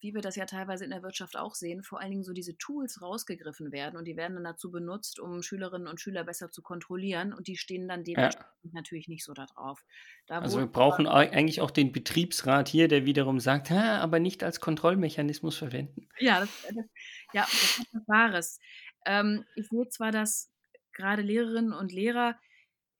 wie 0.00 0.14
wir 0.14 0.22
das 0.22 0.36
ja 0.36 0.46
teilweise 0.46 0.84
in 0.84 0.90
der 0.90 1.02
Wirtschaft 1.02 1.36
auch 1.36 1.54
sehen, 1.54 1.82
vor 1.82 2.00
allen 2.00 2.10
Dingen 2.10 2.24
so 2.24 2.32
diese 2.32 2.56
Tools 2.56 3.02
rausgegriffen 3.02 3.72
werden 3.72 3.96
und 3.96 4.06
die 4.06 4.16
werden 4.16 4.34
dann 4.34 4.44
dazu 4.44 4.70
benutzt, 4.70 5.20
um 5.20 5.42
Schülerinnen 5.42 5.86
und 5.86 6.00
Schüler 6.00 6.24
besser 6.24 6.50
zu 6.50 6.62
kontrollieren 6.62 7.32
und 7.32 7.46
die 7.46 7.56
stehen 7.56 7.88
dann 7.88 8.02
dementsprechend 8.02 8.64
ja. 8.64 8.70
natürlich 8.72 9.08
nicht 9.08 9.24
so 9.24 9.34
da 9.34 9.46
drauf. 9.46 9.84
Da 10.26 10.38
also 10.38 10.58
wir 10.58 10.66
brauchen 10.66 11.06
eigentlich 11.06 11.60
auch 11.60 11.70
den 11.70 11.92
Betriebsrat 11.92 12.68
hier, 12.68 12.88
der 12.88 13.04
wiederum 13.04 13.38
sagt, 13.38 13.70
aber 13.70 14.18
nicht 14.18 14.42
als 14.42 14.60
Kontrollmechanismus 14.60 15.56
verwenden. 15.56 16.08
Ja, 16.18 16.40
das, 16.40 16.48
das 16.62 16.84
ja, 17.32 17.42
das 17.42 17.78
ist 17.78 17.86
was 17.92 18.08
Wahres. 18.08 18.60
Ähm, 19.04 19.44
ich 19.56 19.68
sehe 19.68 19.88
zwar, 19.88 20.10
dass 20.10 20.50
gerade 20.92 21.22
Lehrerinnen 21.22 21.72
und 21.72 21.92
Lehrer 21.92 22.38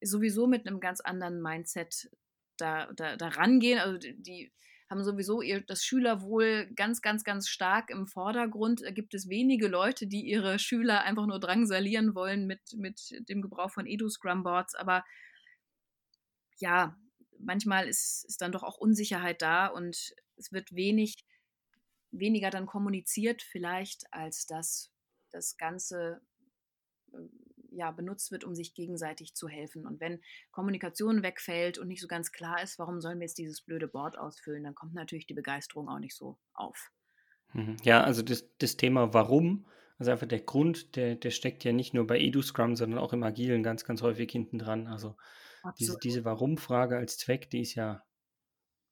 sowieso 0.03 0.47
mit 0.47 0.67
einem 0.67 0.81
ganz 0.81 1.01
anderen 1.01 1.41
Mindset 1.41 2.11
da, 2.57 2.93
da, 2.93 3.17
da 3.17 3.29
rangehen. 3.29 3.79
Also 3.79 3.99
die, 3.99 4.53
haben 4.93 5.05
sowieso 5.05 5.41
ihr, 5.41 5.63
das 5.63 5.85
Schülerwohl 5.85 6.71
ganz, 6.77 7.01
ganz, 7.01 7.25
ganz 7.25 7.49
stark 7.49 7.89
im 7.89 8.07
Vordergrund. 8.07 8.83
Da 8.83 8.91
gibt 8.91 9.15
es 9.15 9.31
wenige 9.31 9.67
Leute, 9.67 10.07
die 10.07 10.21
ihre 10.21 10.59
Schüler 10.59 11.03
einfach 11.03 11.27
nur 11.27 11.41
drangsalieren 11.41 12.15
wollen 12.15 12.47
mit, 12.47 12.61
mit 12.75 13.15
dem 13.27 13.41
Gebrauch 13.41 13.71
von 13.71 13.87
Edu-Scrum-Boards. 13.87 14.75
Aber 14.75 15.03
ja, 16.59 16.95
manchmal 17.39 17.89
ist, 17.89 18.27
ist 18.29 18.43
dann 18.43 18.53
doch 18.53 18.63
auch 18.63 18.77
Unsicherheit 18.77 19.41
da 19.41 19.67
und 19.67 20.15
es 20.37 20.53
wird 20.53 20.75
wenig, 20.75 21.25
weniger 22.11 22.51
dann 22.51 22.67
kommuniziert 22.67 23.41
vielleicht, 23.41 24.13
als 24.13 24.45
dass 24.45 24.93
das 25.31 25.57
Ganze 25.57 26.21
ja, 27.75 27.91
benutzt 27.91 28.31
wird, 28.31 28.45
um 28.45 28.55
sich 28.55 28.75
gegenseitig 28.75 29.35
zu 29.35 29.49
helfen. 29.49 29.87
Und 29.87 30.01
wenn 30.01 30.21
Kommunikation 30.51 31.23
wegfällt 31.23 31.79
und 31.79 31.89
nicht 31.89 32.01
so 32.01 32.09
ganz 32.09 32.33
klar 32.33 32.63
ist, 32.63 32.79
warum 32.79 33.01
sollen 33.01 33.19
wir 33.19 33.27
jetzt 33.27 33.39
dieses 33.39 33.63
blöde 33.63 33.89
Board 33.89 34.19
ausfüllen, 34.19 34.65
dann 34.65 34.75
kommt 34.75 34.95
natürlich 34.95 35.27
die 35.27 35.35
Begeisterung 35.35 35.89
auch 35.89 35.99
nicht 35.99 36.17
so 36.17 36.39
auf. 36.55 36.91
Mhm. 37.53 37.77
Ja, 37.83 38.03
also 38.03 38.23
das, 38.23 38.49
das 38.59 38.77
Thema 38.77 39.15
Warum, 39.15 39.67
also 39.99 40.11
einfach 40.11 40.27
der 40.27 40.41
Grund, 40.41 40.97
der, 40.97 41.17
der 41.17 41.31
steckt 41.31 41.65
ja 41.65 41.73
nicht 41.73 41.95
nur 41.95 42.07
bei 42.07 42.19
EduScrum, 42.19 42.77
sondern 42.77 42.99
auch 42.99 43.13
im 43.13 43.23
Agilen 43.23 43.63
ganz, 43.63 43.85
ganz 43.85 44.03
häufig 44.03 44.31
hinten 44.31 44.59
dran. 44.59 44.87
Also 44.87 45.17
diese, 45.79 45.99
diese 45.99 46.25
Warum-Frage 46.25 46.97
als 46.97 47.19
Zweck, 47.19 47.51
die 47.51 47.61
ist 47.61 47.75
ja. 47.75 48.03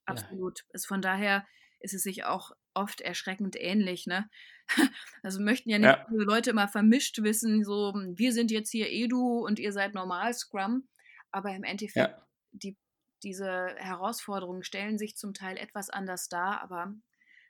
Absolut. 0.05 0.59
Ja. 0.59 0.65
Also 0.73 0.87
von 0.87 1.01
daher 1.01 1.45
ist 1.81 1.93
es 1.93 2.03
sich 2.03 2.23
auch 2.23 2.51
oft 2.73 3.01
erschreckend 3.01 3.55
ähnlich. 3.59 4.07
Ne? 4.07 4.29
Also 5.23 5.41
möchten 5.41 5.69
ja 5.69 5.77
nicht 5.77 5.89
ja. 5.89 6.05
Leute 6.09 6.49
immer 6.49 6.67
vermischt 6.67 7.21
wissen, 7.21 7.63
so 7.63 7.93
wir 7.93 8.33
sind 8.33 8.49
jetzt 8.49 8.71
hier 8.71 8.89
Edu 8.89 9.45
und 9.45 9.59
ihr 9.59 9.71
seid 9.71 9.93
normal 9.93 10.33
Scrum, 10.33 10.87
aber 11.31 11.53
im 11.53 11.63
Endeffekt 11.63 12.17
ja. 12.17 12.27
die, 12.51 12.77
diese 13.21 13.75
Herausforderungen 13.77 14.63
stellen 14.63 14.97
sich 14.97 15.15
zum 15.15 15.33
Teil 15.33 15.57
etwas 15.57 15.89
anders 15.89 16.29
dar, 16.29 16.61
aber 16.61 16.93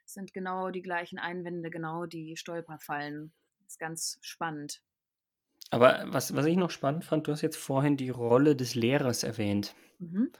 es 0.04 0.14
sind 0.14 0.34
genau 0.34 0.70
die 0.70 0.82
gleichen 0.82 1.18
Einwände, 1.18 1.70
genau 1.70 2.06
die 2.06 2.36
Stolperfallen. 2.36 3.32
Das 3.60 3.74
ist 3.74 3.78
ganz 3.78 4.18
spannend. 4.20 4.82
Aber 5.70 6.04
was, 6.08 6.34
was 6.36 6.44
ich 6.44 6.56
noch 6.56 6.70
spannend 6.70 7.04
fand, 7.04 7.26
du 7.26 7.32
hast 7.32 7.40
jetzt 7.40 7.56
vorhin 7.56 7.96
die 7.96 8.10
Rolle 8.10 8.54
des 8.56 8.74
Lehrers 8.74 9.22
erwähnt. 9.22 9.74
Mhm. 9.98 10.30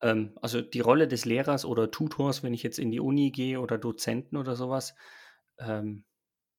Ähm, 0.00 0.36
also 0.40 0.60
die 0.60 0.80
Rolle 0.80 1.08
des 1.08 1.24
Lehrers 1.24 1.64
oder 1.64 1.90
Tutors, 1.90 2.42
wenn 2.42 2.54
ich 2.54 2.62
jetzt 2.62 2.78
in 2.78 2.90
die 2.90 3.00
Uni 3.00 3.30
gehe 3.30 3.60
oder 3.60 3.78
Dozenten 3.78 4.36
oder 4.36 4.56
sowas, 4.56 4.94
ähm, 5.58 6.04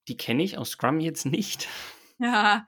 die 0.08 0.18
kenne 0.18 0.44
ich 0.44 0.58
aus 0.58 0.72
Scrum 0.72 1.00
jetzt 1.00 1.26
nicht. 1.26 1.68
Ja, 2.20 2.68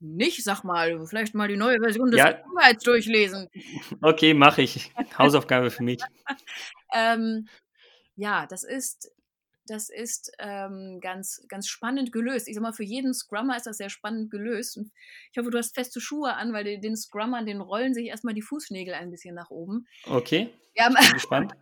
nicht, 0.00 0.44
sag 0.44 0.64
mal, 0.64 1.04
vielleicht 1.06 1.34
mal 1.34 1.48
die 1.48 1.56
neue 1.56 1.80
Version 1.80 2.10
des 2.10 2.18
ja. 2.18 2.38
Scrum 2.38 2.78
durchlesen. 2.84 3.48
Okay, 4.00 4.34
mache 4.34 4.62
ich. 4.62 4.92
Hausaufgabe 5.18 5.70
für 5.70 5.82
mich. 5.82 6.00
ähm, 6.94 7.48
ja, 8.16 8.46
das 8.46 8.64
ist 8.64 9.12
das 9.70 9.88
ist 9.88 10.32
ähm, 10.38 10.98
ganz, 11.00 11.44
ganz 11.48 11.68
spannend 11.68 12.12
gelöst. 12.12 12.48
Ich 12.48 12.54
sag 12.54 12.62
mal, 12.62 12.72
für 12.72 12.84
jeden 12.84 13.14
Scrummer 13.14 13.56
ist 13.56 13.66
das 13.66 13.78
sehr 13.78 13.90
spannend 13.90 14.30
gelöst. 14.30 14.76
Und 14.76 14.90
ich 15.32 15.38
hoffe, 15.38 15.50
du 15.50 15.58
hast 15.58 15.74
feste 15.74 16.00
Schuhe 16.00 16.34
an, 16.34 16.52
weil 16.52 16.64
den, 16.64 16.80
den 16.80 16.96
Scrummern, 16.96 17.46
den 17.46 17.60
rollen 17.60 17.94
sich 17.94 18.06
erstmal 18.06 18.34
die 18.34 18.42
Fußnägel 18.42 18.94
ein 18.94 19.10
bisschen 19.10 19.34
nach 19.34 19.50
oben. 19.50 19.86
Okay. 20.06 20.50
Ja, 20.74 20.88
bin 20.88 21.12
gespannt. 21.12 21.52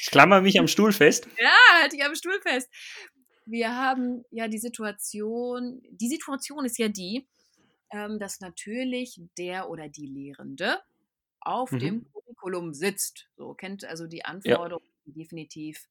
Ich 0.00 0.10
klammer 0.10 0.40
mich 0.40 0.58
am 0.58 0.68
Stuhl 0.68 0.92
fest. 0.92 1.28
Ja, 1.38 1.80
halt 1.80 1.92
dich 1.92 2.04
am 2.04 2.14
Stuhl 2.14 2.40
fest. 2.40 2.68
Wir 3.46 3.74
haben 3.74 4.24
ja 4.30 4.48
die 4.48 4.58
Situation, 4.58 5.82
die 5.90 6.08
Situation 6.08 6.64
ist 6.64 6.78
ja 6.78 6.88
die, 6.88 7.26
ähm, 7.90 8.18
dass 8.18 8.40
natürlich 8.40 9.20
der 9.38 9.70
oder 9.70 9.88
die 9.88 10.06
Lehrende 10.06 10.80
auf 11.40 11.72
mhm. 11.72 11.78
dem 11.78 12.12
Curriculum 12.12 12.74
sitzt. 12.74 13.28
So 13.36 13.54
kennt 13.54 13.84
also 13.84 14.06
die 14.06 14.24
Anforderungen 14.24 14.84
ja. 15.06 15.12
definitiv 15.14 15.88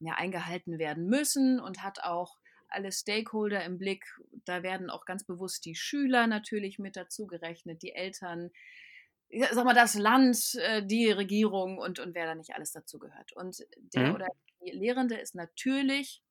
ja, 0.00 0.14
eingehalten 0.14 0.78
werden 0.78 1.06
müssen 1.06 1.60
und 1.60 1.82
hat 1.82 2.02
auch 2.02 2.36
alle 2.68 2.92
Stakeholder 2.92 3.64
im 3.64 3.78
Blick. 3.78 4.04
Da 4.44 4.62
werden 4.62 4.90
auch 4.90 5.04
ganz 5.04 5.24
bewusst 5.24 5.64
die 5.64 5.74
Schüler 5.74 6.26
natürlich 6.26 6.78
mit 6.78 6.96
dazu 6.96 7.26
gerechnet, 7.26 7.82
die 7.82 7.92
Eltern, 7.92 8.50
sag 9.50 9.64
mal, 9.64 9.74
das 9.74 9.94
Land, 9.94 10.54
äh, 10.60 10.84
die 10.84 11.10
Regierung 11.10 11.78
und, 11.78 11.98
und 11.98 12.14
wer 12.14 12.26
da 12.26 12.34
nicht 12.34 12.54
alles 12.54 12.72
dazu 12.72 12.98
gehört. 12.98 13.32
Und 13.32 13.64
der 13.94 14.08
mhm. 14.08 14.14
oder 14.14 14.26
die 14.64 14.70
Lehrende 14.70 15.16
ist 15.16 15.34
natürlich 15.34 16.22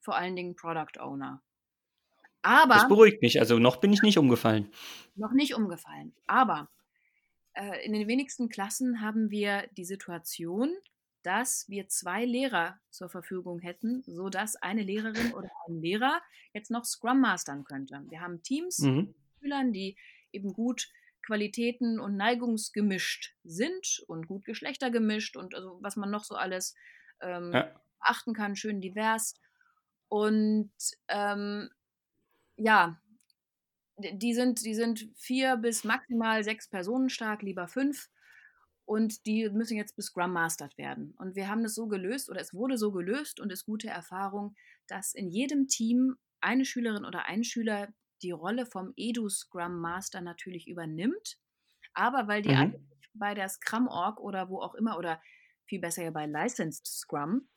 vor 0.00 0.16
allen 0.16 0.36
Dingen 0.36 0.56
Product 0.56 1.00
Owner. 1.00 1.42
Aber. 2.42 2.74
Das 2.74 2.88
beruhigt 2.88 3.22
mich, 3.22 3.40
also 3.40 3.58
noch 3.58 3.78
bin 3.78 3.92
ich 3.92 4.02
nicht 4.02 4.18
umgefallen. 4.18 4.70
Noch 5.14 5.32
nicht 5.32 5.54
umgefallen. 5.54 6.14
Aber 6.26 6.70
äh, 7.54 7.84
in 7.84 7.92
den 7.92 8.06
wenigsten 8.06 8.48
Klassen 8.48 9.00
haben 9.00 9.30
wir 9.30 9.68
die 9.76 9.84
Situation, 9.84 10.72
dass 11.26 11.68
wir 11.68 11.88
zwei 11.88 12.24
Lehrer 12.24 12.78
zur 12.90 13.08
Verfügung 13.08 13.58
hätten, 13.58 14.04
sodass 14.06 14.54
eine 14.54 14.82
Lehrerin 14.82 15.34
oder 15.34 15.50
ein 15.66 15.80
Lehrer 15.80 16.22
jetzt 16.52 16.70
noch 16.70 16.84
Scrum 16.84 17.20
mastern 17.20 17.64
könnte. 17.64 18.00
Wir 18.08 18.20
haben 18.20 18.44
Teams 18.44 18.78
mhm. 18.78 19.12
Schülern, 19.40 19.72
die 19.72 19.96
eben 20.30 20.52
gut 20.52 20.88
Qualitäten 21.22 21.98
und 21.98 22.16
Neigungsgemischt 22.16 23.34
sind 23.42 24.04
und 24.06 24.28
gut 24.28 24.44
Geschlechter 24.44 24.92
gemischt 24.92 25.36
und 25.36 25.56
also 25.56 25.78
was 25.82 25.96
man 25.96 26.12
noch 26.12 26.22
so 26.22 26.36
alles 26.36 26.76
ähm, 27.20 27.50
ja. 27.52 27.74
achten 27.98 28.32
kann, 28.32 28.54
schön 28.54 28.80
divers. 28.80 29.34
Und 30.06 30.70
ähm, 31.08 31.70
ja, 32.54 33.00
die 33.96 34.32
sind, 34.32 34.64
die 34.64 34.76
sind 34.76 35.08
vier 35.16 35.56
bis 35.56 35.82
maximal 35.82 36.44
sechs 36.44 36.68
Personen 36.68 37.08
stark, 37.08 37.42
lieber 37.42 37.66
fünf 37.66 38.08
und 38.86 39.26
die 39.26 39.48
müssen 39.50 39.76
jetzt 39.76 39.96
bis 39.96 40.06
Scrum 40.06 40.32
Mastered 40.32 40.78
werden. 40.78 41.14
Und 41.18 41.36
wir 41.36 41.48
haben 41.48 41.62
das 41.62 41.74
so 41.74 41.86
gelöst 41.86 42.30
oder 42.30 42.40
es 42.40 42.54
wurde 42.54 42.78
so 42.78 42.92
gelöst 42.92 43.40
und 43.40 43.52
ist 43.52 43.66
gute 43.66 43.88
Erfahrung, 43.88 44.54
dass 44.86 45.12
in 45.12 45.28
jedem 45.28 45.66
Team 45.66 46.16
eine 46.40 46.64
Schülerin 46.64 47.04
oder 47.04 47.26
ein 47.26 47.44
Schüler 47.44 47.88
die 48.22 48.30
Rolle 48.30 48.64
vom 48.64 48.92
Edu 48.96 49.28
Scrum 49.28 49.80
Master 49.80 50.20
natürlich 50.20 50.68
übernimmt. 50.68 51.36
Aber 51.92 52.28
weil 52.28 52.42
die 52.42 52.50
mhm. 52.50 52.56
eigentlich 52.56 52.82
bei 53.12 53.34
der 53.34 53.48
Scrum 53.48 53.88
Org 53.88 54.20
oder 54.20 54.48
wo 54.48 54.60
auch 54.60 54.74
immer 54.74 54.96
oder 54.96 55.20
viel 55.64 55.80
besser 55.80 56.04
ja 56.04 56.10
bei 56.10 56.26
Licensed 56.26 56.86
Scrum 56.86 57.48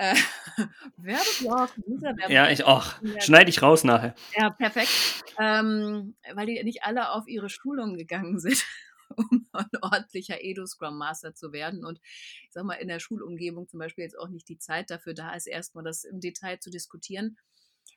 äh, 0.00 0.14
Werbeblock, 0.96 1.70
Werbeblock. 1.76 2.30
Ja, 2.30 2.48
ich 2.48 2.64
auch. 2.64 2.94
Schneide 3.18 3.50
ich 3.50 3.60
raus 3.60 3.84
nachher. 3.84 4.14
Ja, 4.34 4.50
perfekt. 4.50 5.24
Ähm, 5.38 6.14
weil 6.32 6.46
die 6.46 6.62
nicht 6.64 6.84
alle 6.84 7.10
auf 7.10 7.28
ihre 7.28 7.50
Schulung 7.50 7.96
gegangen 7.96 8.38
sind. 8.38 8.64
um 9.16 9.46
ein 9.52 9.68
ordentlicher 9.82 10.42
Edu-Scrum 10.42 10.96
Master 10.96 11.34
zu 11.34 11.52
werden. 11.52 11.84
Und 11.84 12.00
ich 12.02 12.50
sag 12.52 12.64
mal, 12.64 12.74
in 12.74 12.88
der 12.88 13.00
Schulumgebung 13.00 13.68
zum 13.68 13.78
Beispiel 13.78 14.04
jetzt 14.04 14.18
auch 14.18 14.28
nicht 14.28 14.48
die 14.48 14.58
Zeit 14.58 14.90
dafür 14.90 15.14
da 15.14 15.34
ist, 15.34 15.46
erstmal 15.46 15.84
das 15.84 16.04
im 16.04 16.20
Detail 16.20 16.58
zu 16.58 16.70
diskutieren. 16.70 17.36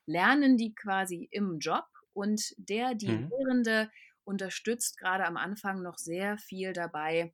Lernen 0.05 0.57
die 0.57 0.73
quasi 0.73 1.27
im 1.31 1.59
Job 1.59 1.85
und 2.13 2.53
der, 2.57 2.95
die 2.95 3.09
mhm. 3.09 3.29
Lehrende, 3.29 3.91
unterstützt 4.25 4.97
gerade 4.97 5.25
am 5.25 5.37
Anfang 5.37 5.81
noch 5.81 5.97
sehr 5.97 6.37
viel 6.37 6.73
dabei, 6.73 7.33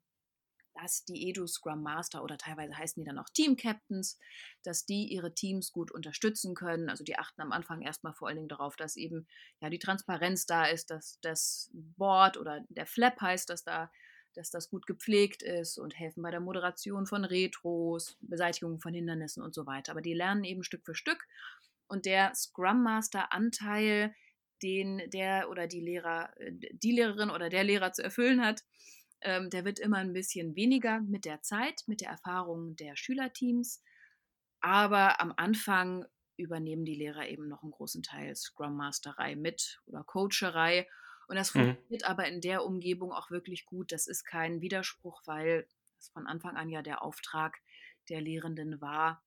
dass 0.74 1.04
die 1.04 1.28
Edu 1.28 1.46
Scrum 1.46 1.82
Master 1.82 2.22
oder 2.22 2.38
teilweise 2.38 2.76
heißen 2.76 3.02
die 3.02 3.06
dann 3.06 3.18
auch 3.18 3.28
Team 3.28 3.56
Captains, 3.56 4.18
dass 4.62 4.86
die 4.86 5.04
ihre 5.12 5.34
Teams 5.34 5.72
gut 5.72 5.90
unterstützen 5.90 6.54
können. 6.54 6.88
Also 6.88 7.04
die 7.04 7.18
achten 7.18 7.42
am 7.42 7.52
Anfang 7.52 7.82
erstmal 7.82 8.14
vor 8.14 8.28
allen 8.28 8.36
Dingen 8.36 8.48
darauf, 8.48 8.76
dass 8.76 8.96
eben 8.96 9.26
ja 9.60 9.70
die 9.70 9.78
Transparenz 9.78 10.46
da 10.46 10.66
ist, 10.66 10.90
dass 10.90 11.18
das 11.22 11.70
Board 11.72 12.36
oder 12.36 12.64
der 12.68 12.86
Flap 12.86 13.20
heißt, 13.20 13.50
dass 13.50 13.64
da 13.64 13.90
dass 14.34 14.50
das 14.50 14.70
gut 14.70 14.86
gepflegt 14.86 15.42
ist 15.42 15.78
und 15.78 15.98
helfen 15.98 16.22
bei 16.22 16.30
der 16.30 16.40
Moderation 16.40 17.06
von 17.06 17.24
Retros, 17.24 18.16
Beseitigung 18.20 18.80
von 18.80 18.94
Hindernissen 18.94 19.42
und 19.42 19.54
so 19.54 19.66
weiter. 19.66 19.92
Aber 19.92 20.02
die 20.02 20.14
lernen 20.14 20.44
eben 20.44 20.62
Stück 20.62 20.84
für 20.84 20.94
Stück 20.94 21.26
und 21.88 22.06
der 22.06 22.34
Scrum 22.34 22.82
Master 22.82 23.32
Anteil, 23.32 24.14
den 24.62 25.02
der 25.10 25.50
oder 25.50 25.66
die 25.66 25.80
Lehrer, 25.80 26.30
äh, 26.36 26.52
die 26.52 26.92
Lehrerin 26.92 27.30
oder 27.30 27.48
der 27.48 27.64
Lehrer 27.64 27.92
zu 27.92 28.02
erfüllen 28.02 28.44
hat, 28.44 28.62
ähm, 29.22 29.50
der 29.50 29.64
wird 29.64 29.78
immer 29.78 29.98
ein 29.98 30.12
bisschen 30.12 30.56
weniger 30.56 31.00
mit 31.00 31.24
der 31.24 31.42
Zeit, 31.42 31.82
mit 31.86 32.00
der 32.00 32.10
Erfahrung 32.10 32.76
der 32.76 32.96
Schülerteams. 32.96 33.82
Aber 34.60 35.20
am 35.20 35.32
Anfang 35.36 36.06
übernehmen 36.36 36.84
die 36.84 36.94
Lehrer 36.94 37.28
eben 37.28 37.48
noch 37.48 37.62
einen 37.62 37.72
großen 37.72 38.02
Teil 38.02 38.34
Scrum 38.34 38.76
Masterei 38.76 39.36
mit 39.36 39.80
oder 39.86 40.04
Coacherei. 40.04 40.88
Und 41.28 41.36
das 41.36 41.54
mhm. 41.54 41.60
funktioniert 41.60 42.04
aber 42.04 42.26
in 42.26 42.40
der 42.40 42.64
Umgebung 42.64 43.12
auch 43.12 43.30
wirklich 43.30 43.66
gut. 43.66 43.92
Das 43.92 44.06
ist 44.06 44.24
kein 44.24 44.60
Widerspruch, 44.60 45.22
weil 45.26 45.66
es 45.98 46.08
von 46.08 46.26
Anfang 46.26 46.56
an 46.56 46.68
ja 46.68 46.82
der 46.82 47.02
Auftrag 47.02 47.58
der 48.08 48.20
Lehrenden 48.20 48.80
war, 48.80 49.22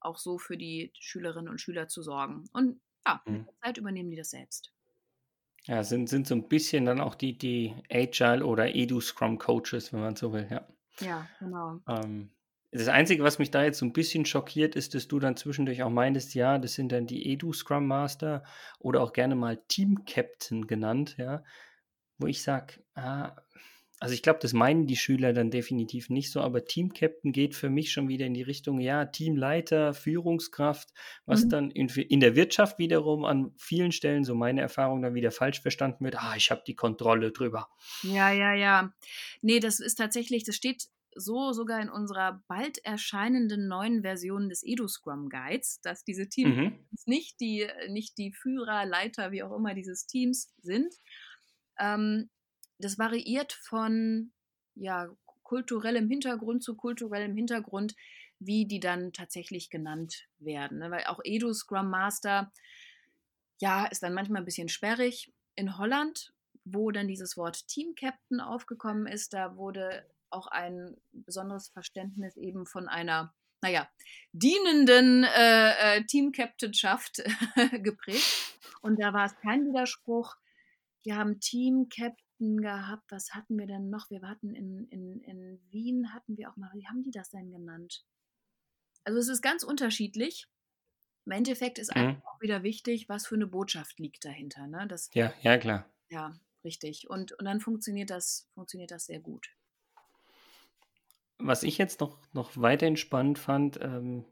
auch 0.00 0.18
so 0.18 0.38
für 0.38 0.56
die 0.56 0.92
Schülerinnen 0.98 1.48
und 1.48 1.60
Schüler 1.60 1.88
zu 1.88 2.02
sorgen. 2.02 2.44
Und 2.52 2.80
ja, 3.06 3.22
mhm. 3.24 3.38
mit 3.38 3.46
der 3.46 3.56
Zeit 3.56 3.78
übernehmen 3.78 4.10
die 4.10 4.16
das 4.16 4.30
selbst. 4.30 4.72
Ja, 5.64 5.82
sind, 5.84 6.08
sind 6.08 6.26
so 6.26 6.34
ein 6.34 6.48
bisschen 6.48 6.86
dann 6.86 7.00
auch 7.00 7.14
die, 7.14 7.36
die 7.36 7.74
Agile 7.90 8.44
oder 8.44 8.74
Edu-Scrum-Coaches, 8.74 9.92
wenn 9.92 10.00
man 10.00 10.16
so 10.16 10.32
will, 10.32 10.46
ja. 10.50 10.66
Ja, 11.00 11.26
genau. 11.38 11.80
Ähm, 11.86 12.30
das 12.72 12.88
Einzige, 12.88 13.24
was 13.24 13.38
mich 13.38 13.50
da 13.50 13.64
jetzt 13.64 13.78
so 13.78 13.86
ein 13.86 13.92
bisschen 13.92 14.24
schockiert, 14.24 14.76
ist, 14.76 14.94
dass 14.94 15.08
du 15.08 15.18
dann 15.18 15.36
zwischendurch 15.36 15.82
auch 15.82 15.90
meintest, 15.90 16.34
ja, 16.34 16.58
das 16.58 16.74
sind 16.74 16.92
dann 16.92 17.06
die 17.06 17.32
Edu 17.32 17.52
Scrum 17.52 17.86
Master 17.86 18.44
oder 18.78 19.02
auch 19.02 19.12
gerne 19.12 19.34
mal 19.34 19.60
Team 19.68 20.04
Captain 20.06 20.66
genannt, 20.66 21.16
ja, 21.18 21.42
wo 22.18 22.26
ich 22.26 22.42
sage, 22.42 22.74
ah, 22.94 23.36
also 24.00 24.14
ich 24.14 24.22
glaube, 24.22 24.38
das 24.40 24.54
meinen 24.54 24.86
die 24.86 24.96
Schüler 24.96 25.34
dann 25.34 25.50
definitiv 25.50 26.08
nicht 26.08 26.32
so, 26.32 26.40
aber 26.40 26.64
Team 26.64 26.94
Captain 26.94 27.32
geht 27.32 27.54
für 27.54 27.68
mich 27.68 27.92
schon 27.92 28.08
wieder 28.08 28.24
in 28.24 28.32
die 28.32 28.42
Richtung, 28.42 28.80
ja, 28.80 29.04
Teamleiter, 29.04 29.92
Führungskraft, 29.92 30.88
was 31.26 31.44
mhm. 31.44 31.48
dann 31.50 31.70
in, 31.70 31.88
in, 31.88 32.20
der 32.20 32.34
Wirtschaft 32.34 32.78
wiederum 32.78 33.26
an 33.26 33.52
vielen 33.58 33.92
Stellen, 33.92 34.24
so 34.24 34.34
meine 34.34 34.62
Erfahrung, 34.62 35.02
dann 35.02 35.12
wieder 35.12 35.30
falsch 35.30 35.60
verstanden 35.60 36.02
wird. 36.02 36.16
Ah, 36.16 36.34
ich 36.34 36.50
habe 36.50 36.62
die 36.66 36.74
Kontrolle 36.74 37.30
drüber. 37.30 37.68
Ja, 38.02 38.32
ja, 38.32 38.54
ja. 38.54 38.94
Nee, 39.42 39.60
das 39.60 39.80
ist 39.80 39.96
tatsächlich, 39.96 40.44
das 40.44 40.56
steht 40.56 40.88
so 41.14 41.52
sogar 41.52 41.82
in 41.82 41.90
unserer 41.90 42.42
bald 42.48 42.82
erscheinenden 42.86 43.68
neuen 43.68 44.00
Version 44.00 44.48
des 44.48 44.62
Edu 44.64 44.88
Scrum 44.88 45.28
Guides, 45.28 45.82
dass 45.82 46.04
diese 46.04 46.26
Teams 46.26 46.56
mhm. 46.56 46.78
nicht, 47.04 47.38
die, 47.38 47.66
nicht 47.90 48.16
die 48.16 48.32
Führer, 48.32 48.86
Leiter, 48.86 49.30
wie 49.30 49.42
auch 49.42 49.54
immer 49.54 49.74
dieses 49.74 50.06
Teams 50.06 50.54
sind. 50.62 50.94
Ähm, 51.78 52.30
das 52.80 52.98
variiert 52.98 53.52
von 53.52 54.32
ja, 54.74 55.08
kulturellem 55.42 56.08
Hintergrund 56.08 56.62
zu 56.62 56.76
kulturellem 56.76 57.34
Hintergrund, 57.34 57.94
wie 58.38 58.66
die 58.66 58.80
dann 58.80 59.12
tatsächlich 59.12 59.68
genannt 59.68 60.28
werden. 60.38 60.78
Ne? 60.78 60.90
Weil 60.90 61.04
auch 61.04 61.20
Edu 61.24 61.52
Scrum 61.52 61.90
Master, 61.90 62.52
ja, 63.60 63.86
ist 63.86 64.02
dann 64.02 64.14
manchmal 64.14 64.42
ein 64.42 64.46
bisschen 64.46 64.68
sperrig. 64.68 65.32
In 65.56 65.76
Holland, 65.76 66.32
wo 66.64 66.90
dann 66.90 67.08
dieses 67.08 67.36
Wort 67.36 67.66
Team 67.66 67.94
Captain 67.94 68.40
aufgekommen 68.40 69.06
ist, 69.06 69.34
da 69.34 69.56
wurde 69.56 70.06
auch 70.30 70.46
ein 70.46 70.96
besonderes 71.12 71.68
Verständnis 71.68 72.36
eben 72.36 72.64
von 72.64 72.88
einer, 72.88 73.34
naja, 73.60 73.90
dienenden 74.32 75.24
äh, 75.24 75.96
äh, 75.96 76.04
Team-Captainschaft 76.06 77.22
geprägt. 77.82 78.56
Und 78.80 79.00
da 79.00 79.12
war 79.12 79.26
es 79.26 79.36
kein 79.38 79.66
Widerspruch. 79.66 80.36
Wir 81.02 81.16
haben 81.16 81.40
Team-Captain 81.40 82.29
gehabt. 82.40 83.10
Was 83.10 83.34
hatten 83.34 83.58
wir 83.58 83.66
denn 83.66 83.90
noch? 83.90 84.10
Wir 84.10 84.22
hatten 84.22 84.54
in, 84.54 84.86
in, 84.88 85.20
in 85.22 85.60
Wien, 85.70 86.12
hatten 86.14 86.36
wir 86.36 86.50
auch 86.50 86.56
mal, 86.56 86.70
wie 86.74 86.86
haben 86.86 87.02
die 87.02 87.10
das 87.10 87.30
denn 87.30 87.50
genannt? 87.50 88.04
Also 89.04 89.18
es 89.18 89.28
ist 89.28 89.42
ganz 89.42 89.62
unterschiedlich. 89.62 90.46
Im 91.26 91.32
Endeffekt 91.32 91.78
ist 91.78 91.94
mhm. 91.94 92.00
einfach 92.00 92.24
auch 92.24 92.40
wieder 92.40 92.62
wichtig, 92.62 93.08
was 93.08 93.26
für 93.26 93.34
eine 93.34 93.46
Botschaft 93.46 93.98
liegt 93.98 94.24
dahinter. 94.24 94.66
Ne? 94.66 94.86
Das, 94.88 95.10
ja, 95.14 95.32
ja, 95.42 95.58
klar. 95.58 95.88
Ja, 96.08 96.32
richtig. 96.64 97.08
Und, 97.08 97.32
und 97.32 97.44
dann 97.44 97.60
funktioniert 97.60 98.10
das, 98.10 98.48
funktioniert 98.54 98.90
das 98.90 99.06
sehr 99.06 99.20
gut. 99.20 99.50
Was 101.38 101.62
ich 101.62 101.78
jetzt 101.78 102.00
noch, 102.00 102.18
noch 102.32 102.56
weiterhin 102.56 102.96
spannend 102.96 103.38
fand, 103.38 103.80
ähm, 103.80 104.24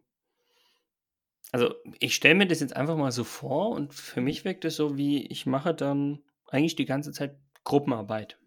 also 1.52 1.74
ich 1.98 2.14
stelle 2.14 2.34
mir 2.34 2.46
das 2.46 2.60
jetzt 2.60 2.76
einfach 2.76 2.96
mal 2.96 3.12
so 3.12 3.24
vor 3.24 3.70
und 3.70 3.94
für 3.94 4.20
mich 4.20 4.44
wirkt 4.44 4.64
es 4.64 4.76
so, 4.76 4.98
wie 4.98 5.26
ich 5.26 5.46
mache 5.46 5.74
dann 5.74 6.22
eigentlich 6.46 6.76
die 6.76 6.84
ganze 6.84 7.12
Zeit 7.12 7.38
Gruppenarbeit. 7.68 8.38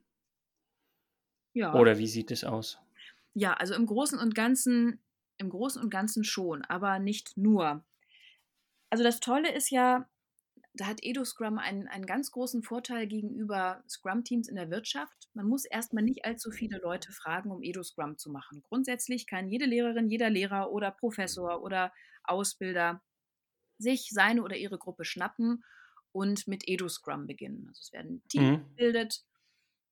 Ja. 1.53 1.75
Oder 1.75 1.99
wie 1.99 2.07
sieht 2.07 2.31
es 2.31 2.43
aus? 2.43 2.79
Ja, 3.33 3.53
also 3.53 3.75
im 3.75 3.85
Großen 3.85 4.17
und 4.19 4.33
Ganzen, 4.33 4.99
im 5.37 5.49
Großen 5.49 5.81
und 5.81 5.91
Ganzen 5.91 6.23
schon, 6.23 6.63
aber 6.65 6.97
nicht 6.97 7.37
nur. 7.37 7.85
Also 8.89 9.03
das 9.03 9.19
Tolle 9.19 9.53
ist 9.53 9.69
ja, 9.69 10.09
da 10.73 10.87
hat 10.87 11.03
EduScrum 11.03 11.59
einen, 11.59 11.87
einen 11.87 12.07
ganz 12.07 12.31
großen 12.31 12.63
Vorteil 12.63 13.05
gegenüber 13.05 13.83
Scrum-Teams 13.87 14.49
in 14.49 14.55
der 14.55 14.71
Wirtschaft. 14.71 15.29
Man 15.33 15.45
muss 15.45 15.65
erstmal 15.65 16.03
nicht 16.03 16.25
allzu 16.25 16.49
viele 16.49 16.79
Leute 16.79 17.11
fragen, 17.11 17.51
um 17.51 17.61
EduScrum 17.61 18.17
zu 18.17 18.31
machen. 18.31 18.63
Grundsätzlich 18.63 19.27
kann 19.27 19.49
jede 19.49 19.65
Lehrerin, 19.65 20.09
jeder 20.09 20.31
Lehrer 20.31 20.71
oder 20.71 20.89
Professor 20.89 21.61
oder 21.61 21.93
Ausbilder 22.23 23.03
sich 23.77 24.09
seine 24.09 24.41
oder 24.41 24.57
ihre 24.57 24.79
Gruppe 24.79 25.05
schnappen 25.05 25.63
und 26.11 26.47
mit 26.47 26.67
EduScrum 26.67 27.27
beginnen. 27.27 27.65
Also 27.67 27.79
es 27.81 27.93
werden 27.93 28.23
Teams 28.27 28.57
mhm. 28.57 28.67
gebildet 28.69 29.23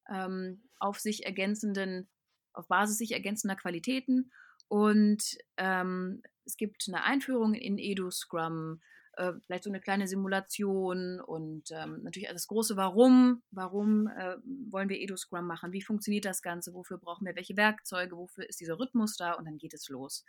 ähm, 0.09 0.63
auf 0.79 0.99
sich 0.99 1.25
ergänzenden, 1.25 2.09
auf 2.53 2.67
Basis 2.67 2.97
sich 2.97 3.11
ergänzender 3.11 3.55
Qualitäten 3.55 4.31
und 4.67 5.37
ähm, 5.57 6.21
es 6.45 6.57
gibt 6.57 6.85
eine 6.87 7.03
Einführung 7.03 7.53
in 7.53 7.77
EduScrum, 7.77 8.81
äh, 9.19 9.33
vielleicht 9.45 9.65
so 9.65 9.69
eine 9.69 9.81
kleine 9.81 10.07
Simulation 10.07 11.19
und 11.19 11.71
ähm, 11.71 12.01
natürlich 12.03 12.29
das 12.29 12.47
große 12.47 12.77
Warum. 12.77 13.43
Warum 13.51 14.07
äh, 14.07 14.37
wollen 14.71 14.87
wir 14.87 14.99
Edu-Scrum 14.99 15.45
machen? 15.45 15.73
Wie 15.73 15.81
funktioniert 15.81 16.23
das 16.23 16.41
Ganze? 16.41 16.73
Wofür 16.73 16.97
brauchen 16.97 17.25
wir 17.25 17.35
welche 17.35 17.57
Werkzeuge? 17.57 18.15
Wofür 18.15 18.47
ist 18.47 18.61
dieser 18.61 18.79
Rhythmus 18.79 19.17
da? 19.17 19.33
Und 19.33 19.45
dann 19.45 19.57
geht 19.57 19.73
es 19.73 19.89
los. 19.89 20.23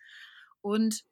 Und 0.61 1.05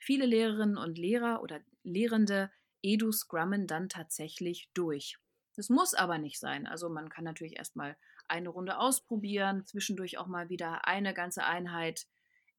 viele 0.00 0.26
Lehrerinnen 0.26 0.76
und 0.76 0.98
Lehrer 0.98 1.42
oder 1.42 1.60
Lehrende 1.82 2.50
Edu-Scrummen 2.84 3.66
dann 3.66 3.88
tatsächlich 3.88 4.68
durch. 4.74 5.16
Das 5.56 5.68
muss 5.68 5.94
aber 5.94 6.18
nicht 6.18 6.38
sein. 6.38 6.66
Also 6.66 6.88
man 6.88 7.08
kann 7.08 7.24
natürlich 7.24 7.56
erstmal 7.56 7.96
eine 8.28 8.48
Runde 8.48 8.78
ausprobieren, 8.78 9.64
zwischendurch 9.66 10.18
auch 10.18 10.26
mal 10.26 10.48
wieder 10.48 10.86
eine 10.86 11.14
ganze 11.14 11.44
Einheit 11.44 12.06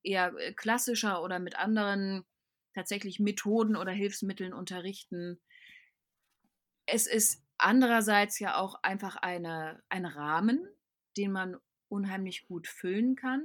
eher 0.04 0.34
äh, 0.38 0.54
klassischer 0.54 1.22
oder 1.24 1.40
mit 1.40 1.58
anderen 1.58 2.26
tatsächlich 2.74 3.20
Methoden 3.20 3.76
oder 3.76 3.92
Hilfsmitteln 3.92 4.54
unterrichten. 4.54 5.40
Es 6.86 7.08
ist 7.08 7.44
andererseits 7.58 8.40
ja 8.40 8.58
auch 8.58 8.76
einfach 8.84 9.16
eine, 9.16 9.82
ein 9.90 10.06
Rahmen, 10.06 10.68
den 11.18 11.32
man 11.32 11.58
unheimlich 11.88 12.46
gut 12.48 12.68
füllen 12.68 13.16
kann. 13.16 13.44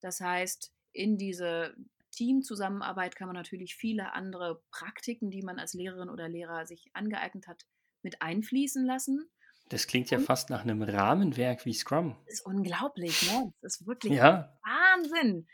Das 0.00 0.20
heißt, 0.20 0.72
in 0.92 1.16
diese 1.16 1.74
Teamzusammenarbeit 2.10 3.16
kann 3.16 3.28
man 3.28 3.36
natürlich 3.36 3.74
viele 3.74 4.12
andere 4.12 4.62
Praktiken, 4.70 5.30
die 5.30 5.42
man 5.42 5.58
als 5.58 5.74
Lehrerin 5.74 6.10
oder 6.10 6.28
Lehrer 6.28 6.66
sich 6.66 6.90
angeeignet 6.94 7.46
hat, 7.46 7.66
mit 8.02 8.22
einfließen 8.22 8.84
lassen. 8.86 9.28
Das 9.68 9.86
klingt 9.86 10.10
ja 10.10 10.18
fast 10.18 10.48
nach 10.50 10.62
einem 10.62 10.82
Rahmenwerk 10.82 11.66
wie 11.66 11.74
Scrum. 11.74 12.16
Das 12.24 12.34
ist 12.34 12.46
unglaublich, 12.46 13.30
ne? 13.30 13.52
Das 13.60 13.80
ist 13.80 13.86
wirklich 13.86 14.14
ja. 14.14 14.58
Wahnsinn 14.62 15.46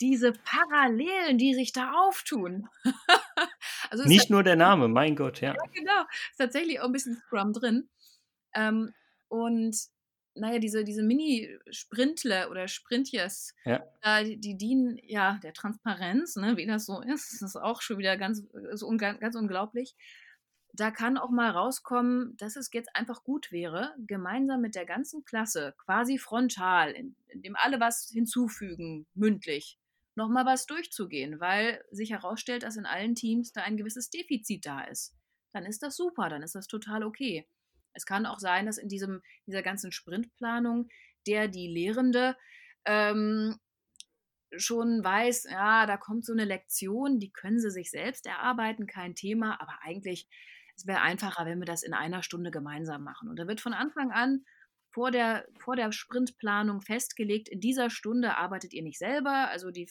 diese 0.00 0.32
Parallelen, 0.32 1.38
die 1.38 1.54
sich 1.54 1.72
da 1.72 1.92
auftun. 1.92 2.68
also 3.90 4.04
Nicht 4.04 4.30
nur 4.30 4.42
der 4.42 4.56
Name, 4.56 4.88
mein 4.88 5.16
Gott, 5.16 5.40
ja. 5.40 5.54
ja 5.54 5.62
genau, 5.72 6.02
ist 6.30 6.38
tatsächlich 6.38 6.80
auch 6.80 6.86
ein 6.86 6.92
bisschen 6.92 7.16
Scrum 7.16 7.52
drin. 7.52 7.88
Ähm, 8.54 8.92
und 9.28 9.76
naja, 10.38 10.58
diese, 10.58 10.84
diese 10.84 11.02
Mini-Sprintle 11.02 12.48
oder 12.50 12.68
Sprintjes, 12.68 13.54
ja. 13.64 13.84
äh, 14.02 14.24
die, 14.24 14.40
die, 14.40 14.56
dienen 14.56 14.98
ja 15.02 15.38
der 15.42 15.52
Transparenz, 15.52 16.36
ne, 16.36 16.56
wie 16.56 16.66
das 16.66 16.86
so 16.86 17.00
ist. 17.00 17.32
Das 17.32 17.42
ist 17.42 17.56
auch 17.56 17.82
schon 17.82 17.98
wieder 17.98 18.16
ganz, 18.16 18.44
so 18.74 18.88
ganz 18.96 19.34
unglaublich. 19.34 19.94
Da 20.72 20.90
kann 20.90 21.18
auch 21.18 21.30
mal 21.30 21.50
rauskommen, 21.50 22.36
dass 22.36 22.56
es 22.56 22.70
jetzt 22.72 22.94
einfach 22.94 23.24
gut 23.24 23.50
wäre, 23.50 23.94
gemeinsam 24.06 24.60
mit 24.60 24.74
der 24.74 24.86
ganzen 24.86 25.24
Klasse, 25.24 25.74
quasi 25.78 26.18
frontal, 26.18 26.94
indem 27.28 27.56
alle 27.56 27.80
was 27.80 28.10
hinzufügen, 28.12 29.06
mündlich, 29.14 29.78
nochmal 30.14 30.46
was 30.46 30.66
durchzugehen, 30.66 31.40
weil 31.40 31.82
sich 31.90 32.10
herausstellt, 32.10 32.62
dass 32.62 32.76
in 32.76 32.86
allen 32.86 33.14
Teams 33.14 33.52
da 33.52 33.62
ein 33.62 33.76
gewisses 33.76 34.10
Defizit 34.10 34.66
da 34.66 34.82
ist. 34.82 35.14
Dann 35.52 35.64
ist 35.64 35.82
das 35.82 35.96
super, 35.96 36.28
dann 36.28 36.42
ist 36.42 36.54
das 36.54 36.66
total 36.66 37.02
okay. 37.02 37.46
Es 37.92 38.06
kann 38.06 38.26
auch 38.26 38.38
sein, 38.38 38.66
dass 38.66 38.78
in 38.78 38.88
diesem, 38.88 39.22
dieser 39.46 39.62
ganzen 39.62 39.92
Sprintplanung 39.92 40.88
der 41.26 41.48
die 41.48 41.68
Lehrende 41.68 42.36
ähm, 42.84 43.58
schon 44.56 45.04
weiß, 45.04 45.44
ja, 45.50 45.84
da 45.84 45.96
kommt 45.98 46.24
so 46.24 46.32
eine 46.32 46.44
Lektion, 46.44 47.20
die 47.20 47.30
können 47.30 47.60
sie 47.60 47.70
sich 47.70 47.90
selbst 47.90 48.26
erarbeiten, 48.26 48.86
kein 48.86 49.14
Thema, 49.14 49.60
aber 49.60 49.78
eigentlich 49.82 50.26
es 50.78 50.86
wäre 50.86 51.00
einfacher, 51.00 51.44
wenn 51.44 51.58
wir 51.58 51.66
das 51.66 51.82
in 51.82 51.92
einer 51.92 52.22
Stunde 52.22 52.52
gemeinsam 52.52 53.02
machen. 53.02 53.28
Und 53.28 53.36
da 53.36 53.48
wird 53.48 53.60
von 53.60 53.74
Anfang 53.74 54.12
an 54.12 54.44
vor 54.90 55.10
der, 55.10 55.44
vor 55.58 55.74
der 55.74 55.90
Sprintplanung 55.90 56.80
festgelegt, 56.80 57.48
in 57.48 57.60
dieser 57.60 57.90
Stunde 57.90 58.36
arbeitet 58.36 58.72
ihr 58.72 58.82
nicht 58.82 58.98
selber, 58.98 59.48
also 59.48 59.70
die 59.72 59.90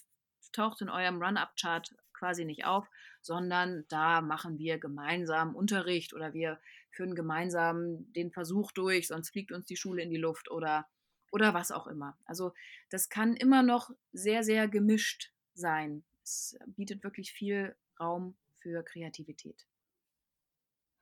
taucht 0.54 0.82
in 0.82 0.90
eurem 0.90 1.22
Run-Up-Chart 1.22 1.94
quasi 2.18 2.46
nicht 2.46 2.66
auf, 2.66 2.88
sondern 3.22 3.86
da 3.90 4.22
machen 4.22 4.58
wir 4.58 4.78
gemeinsam 4.78 5.56
Unterricht 5.56 6.14
oder 6.14 6.34
wir 6.34 6.60
führen 6.92 7.16
gemeinsam 7.16 8.12
den 8.14 8.32
Versuch 8.32 8.72
durch, 8.72 9.08
sonst 9.08 9.30
fliegt 9.30 9.52
uns 9.52 9.66
die 9.66 9.78
Schule 9.78 10.02
in 10.02 10.10
die 10.10 10.18
Luft 10.18 10.50
oder, 10.50 10.88
oder 11.32 11.54
was 11.54 11.72
auch 11.72 11.88
immer. 11.88 12.18
Also 12.26 12.54
das 12.90 13.10
kann 13.10 13.36
immer 13.36 13.64
noch 13.64 13.92
sehr, 14.14 14.44
sehr 14.44 14.68
gemischt 14.68 15.32
sein. 15.54 16.04
es 16.24 16.58
bietet 16.66 17.04
wirklich 17.04 17.32
viel 17.32 17.76
Raum 18.00 18.36
für 18.60 18.84
Kreativität. 18.84 19.66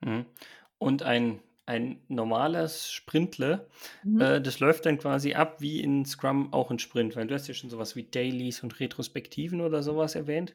Mhm. 0.00 0.26
Und 0.78 1.02
ein, 1.02 1.40
ein 1.64 2.00
normales 2.08 2.90
Sprintle, 2.92 3.68
mhm. 4.04 4.20
äh, 4.20 4.40
das 4.40 4.60
läuft 4.60 4.86
dann 4.86 4.98
quasi 4.98 5.34
ab 5.34 5.60
wie 5.60 5.80
in 5.80 6.04
Scrum 6.04 6.52
auch 6.52 6.70
ein 6.70 6.78
Sprint, 6.78 7.16
weil 7.16 7.26
du 7.26 7.34
hast 7.34 7.48
ja 7.48 7.54
schon 7.54 7.70
sowas 7.70 7.96
wie 7.96 8.04
Dailies 8.04 8.62
und 8.62 8.78
Retrospektiven 8.78 9.60
oder 9.60 9.82
sowas 9.82 10.14
erwähnt. 10.14 10.54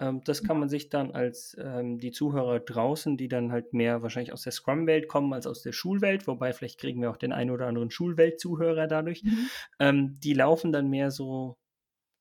Ähm, 0.00 0.22
das 0.24 0.42
kann 0.42 0.58
man 0.58 0.68
sich 0.68 0.88
dann 0.88 1.12
als 1.12 1.56
ähm, 1.60 1.98
die 1.98 2.10
Zuhörer 2.10 2.58
draußen, 2.58 3.16
die 3.16 3.28
dann 3.28 3.52
halt 3.52 3.74
mehr 3.74 4.02
wahrscheinlich 4.02 4.32
aus 4.32 4.42
der 4.42 4.52
Scrum-Welt 4.52 5.08
kommen 5.08 5.32
als 5.34 5.46
aus 5.46 5.62
der 5.62 5.72
Schulwelt, 5.72 6.26
wobei 6.26 6.52
vielleicht 6.52 6.80
kriegen 6.80 7.02
wir 7.02 7.10
auch 7.10 7.18
den 7.18 7.32
einen 7.32 7.50
oder 7.50 7.66
anderen 7.66 7.90
Schulwelt-Zuhörer 7.90 8.86
dadurch, 8.86 9.22
mhm. 9.22 9.50
ähm, 9.78 10.20
die 10.20 10.32
laufen 10.32 10.72
dann 10.72 10.88
mehr 10.88 11.10
so 11.10 11.58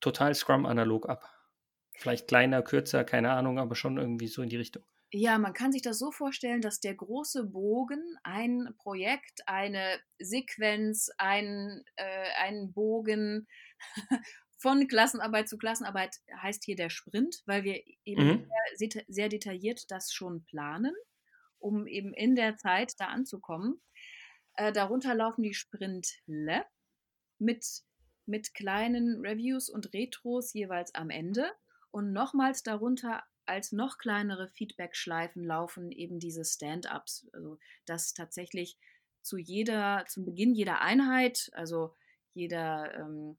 total 0.02 0.36
Scrum-analog 0.36 1.08
ab. 1.08 1.24
Vielleicht 1.96 2.28
kleiner, 2.28 2.62
kürzer, 2.62 3.04
keine 3.04 3.32
Ahnung, 3.32 3.60
aber 3.60 3.76
schon 3.76 3.98
irgendwie 3.98 4.28
so 4.28 4.42
in 4.42 4.50
die 4.50 4.58
Richtung. 4.58 4.84
Ja, 5.12 5.40
man 5.40 5.54
kann 5.54 5.72
sich 5.72 5.82
das 5.82 5.98
so 5.98 6.12
vorstellen, 6.12 6.62
dass 6.62 6.80
der 6.80 6.94
große 6.94 7.46
Bogen 7.46 8.02
ein 8.24 8.76
Projekt, 8.78 9.42
eine 9.48 10.00
Sequenz, 10.20 11.10
ein, 11.18 11.84
äh, 11.96 12.44
ein 12.44 12.74
Bogen 12.74 13.48
von 14.60 14.88
Klassenarbeit 14.88 15.48
zu 15.48 15.58
Klassenarbeit 15.58 16.18
heißt 16.42 16.66
hier 16.66 16.76
der 16.76 16.90
Sprint, 16.90 17.42
weil 17.46 17.64
wir 17.64 17.82
eben 18.04 18.28
mhm. 18.28 18.52
sehr, 18.76 19.04
sehr, 19.08 19.30
detailliert 19.30 19.90
das 19.90 20.12
schon 20.12 20.44
planen, 20.44 20.94
um 21.60 21.88
eben 21.88 22.14
in 22.14 22.36
der 22.36 22.58
Zeit 22.58 22.94
da 23.00 23.06
anzukommen. 23.06 23.82
Äh, 24.56 24.74
darunter 24.74 25.16
laufen 25.16 25.44
die 25.44 25.54
Sprintle 25.54 26.66
mit, 27.38 27.66
mit 28.26 28.54
kleinen 28.54 29.26
Reviews 29.26 29.70
und 29.70 29.94
Retros 29.94 30.54
jeweils 30.54 30.94
am 30.94 31.10
Ende 31.10 31.50
und 31.92 32.12
nochmals 32.12 32.62
darunter 32.62 33.24
als 33.46 33.72
noch 33.72 33.98
kleinere 33.98 34.50
Feedback-Schleifen 34.50 35.44
laufen 35.44 35.92
eben 35.92 36.20
diese 36.20 36.44
Stand-ups. 36.44 37.28
Also 37.32 37.58
dass 37.86 38.14
tatsächlich 38.14 38.78
zu 39.22 39.38
jeder, 39.38 40.06
zum 40.08 40.26
Beginn 40.26 40.54
jeder 40.54 40.82
Einheit, 40.82 41.50
also 41.54 41.96
jeder, 42.34 42.94
ähm, 42.96 43.38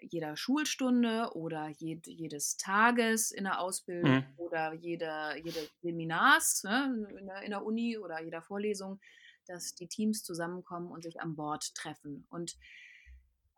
jeder 0.00 0.36
Schulstunde 0.36 1.30
oder 1.34 1.68
jed, 1.68 2.06
jedes 2.06 2.56
Tages 2.56 3.30
in 3.30 3.44
der 3.44 3.60
Ausbildung 3.60 4.16
mhm. 4.16 4.24
oder 4.36 4.72
jeder, 4.72 5.36
jedes 5.36 5.70
Seminars 5.82 6.64
ne, 6.64 7.08
in, 7.18 7.26
der, 7.26 7.42
in 7.42 7.50
der 7.50 7.64
Uni 7.64 7.96
oder 7.96 8.20
jeder 8.20 8.42
Vorlesung, 8.42 9.00
dass 9.46 9.74
die 9.74 9.86
Teams 9.86 10.22
zusammenkommen 10.22 10.90
und 10.90 11.02
sich 11.02 11.20
an 11.20 11.36
Bord 11.36 11.74
treffen. 11.74 12.26
Und 12.30 12.56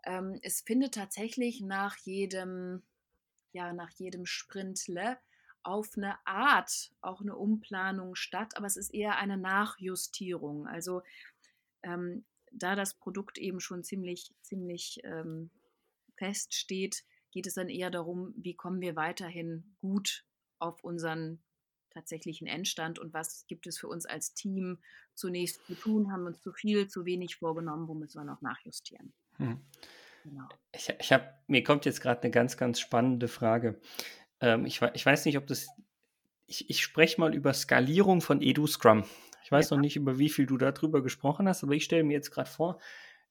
ähm, 0.04 0.38
es 0.42 0.60
findet 0.60 0.94
tatsächlich 0.94 1.60
nach 1.60 1.96
jedem, 1.98 2.82
ja, 3.52 3.72
nach 3.72 3.90
jedem 3.90 4.26
Sprintle 4.26 5.18
auf 5.62 5.96
eine 5.96 6.16
Art 6.26 6.90
auch 7.00 7.20
eine 7.20 7.36
Umplanung 7.36 8.16
statt, 8.16 8.56
aber 8.56 8.66
es 8.66 8.76
ist 8.76 8.92
eher 8.92 9.16
eine 9.16 9.36
Nachjustierung. 9.36 10.66
Also 10.66 11.02
ähm, 11.82 12.24
da 12.50 12.74
das 12.74 12.94
Produkt 12.94 13.38
eben 13.38 13.60
schon 13.60 13.84
ziemlich, 13.84 14.34
ziemlich 14.42 15.00
ähm, 15.04 15.50
fest 16.22 16.54
steht, 16.54 17.02
geht 17.32 17.48
es 17.48 17.54
dann 17.54 17.68
eher 17.68 17.90
darum, 17.90 18.32
wie 18.36 18.54
kommen 18.54 18.80
wir 18.80 18.94
weiterhin 18.94 19.74
gut 19.80 20.24
auf 20.60 20.84
unseren 20.84 21.42
tatsächlichen 21.90 22.46
Endstand 22.46 23.00
und 23.00 23.12
was 23.12 23.44
gibt 23.48 23.66
es 23.66 23.76
für 23.76 23.88
uns 23.88 24.06
als 24.06 24.32
Team 24.32 24.78
zunächst 25.14 25.66
zu 25.66 25.74
tun, 25.74 26.12
haben 26.12 26.24
uns 26.26 26.40
zu 26.40 26.52
viel, 26.52 26.86
zu 26.86 27.04
wenig 27.04 27.36
vorgenommen, 27.36 27.88
wo 27.88 27.94
müssen 27.94 28.20
wir 28.20 28.24
noch 28.24 28.40
nachjustieren. 28.40 29.12
Hm. 29.38 29.60
Genau. 30.22 30.48
Ich, 30.70 30.94
ich 31.00 31.12
habe, 31.12 31.28
mir 31.48 31.64
kommt 31.64 31.86
jetzt 31.86 32.00
gerade 32.00 32.22
eine 32.22 32.30
ganz, 32.30 32.56
ganz 32.56 32.78
spannende 32.78 33.26
Frage. 33.26 33.80
Ähm, 34.40 34.64
ich, 34.64 34.80
ich, 34.94 35.04
weiß 35.04 35.24
nicht, 35.24 35.36
ob 35.38 35.48
das. 35.48 35.66
Ich, 36.46 36.70
ich 36.70 36.80
spreche 36.82 37.20
mal 37.20 37.34
über 37.34 37.52
Skalierung 37.52 38.20
von 38.20 38.40
Edu 38.40 38.68
Scrum. 38.68 39.04
Ich 39.42 39.50
weiß 39.50 39.70
ja. 39.70 39.76
noch 39.76 39.80
nicht, 39.80 39.96
über 39.96 40.18
wie 40.18 40.28
viel 40.28 40.46
du 40.46 40.56
darüber 40.56 41.02
gesprochen 41.02 41.48
hast, 41.48 41.64
aber 41.64 41.72
ich 41.72 41.82
stelle 41.82 42.04
mir 42.04 42.12
jetzt 42.12 42.30
gerade 42.30 42.48
vor, 42.48 42.78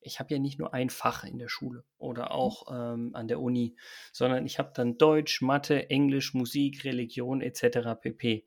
ich 0.01 0.19
habe 0.19 0.33
ja 0.33 0.39
nicht 0.39 0.59
nur 0.59 0.73
ein 0.73 0.89
Fach 0.89 1.23
in 1.23 1.37
der 1.37 1.47
Schule 1.47 1.83
oder 1.97 2.25
mhm. 2.25 2.31
auch 2.31 2.67
ähm, 2.71 3.11
an 3.13 3.27
der 3.27 3.39
Uni, 3.39 3.75
sondern 4.11 4.45
ich 4.45 4.59
habe 4.59 4.71
dann 4.73 4.97
Deutsch, 4.97 5.41
Mathe, 5.41 5.89
Englisch, 5.89 6.33
Musik, 6.33 6.83
Religion 6.83 7.41
etc. 7.41 7.99
pp. 7.99 8.45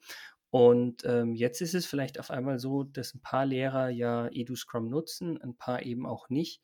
Und 0.50 1.04
ähm, 1.04 1.34
jetzt 1.34 1.60
ist 1.62 1.74
es 1.74 1.86
vielleicht 1.86 2.20
auf 2.20 2.30
einmal 2.30 2.58
so, 2.58 2.84
dass 2.84 3.14
ein 3.14 3.22
paar 3.22 3.44
Lehrer 3.44 3.88
ja 3.88 4.28
EduScrum 4.28 4.88
nutzen, 4.88 5.40
ein 5.42 5.56
paar 5.56 5.82
eben 5.82 6.06
auch 6.06 6.28
nicht. 6.28 6.62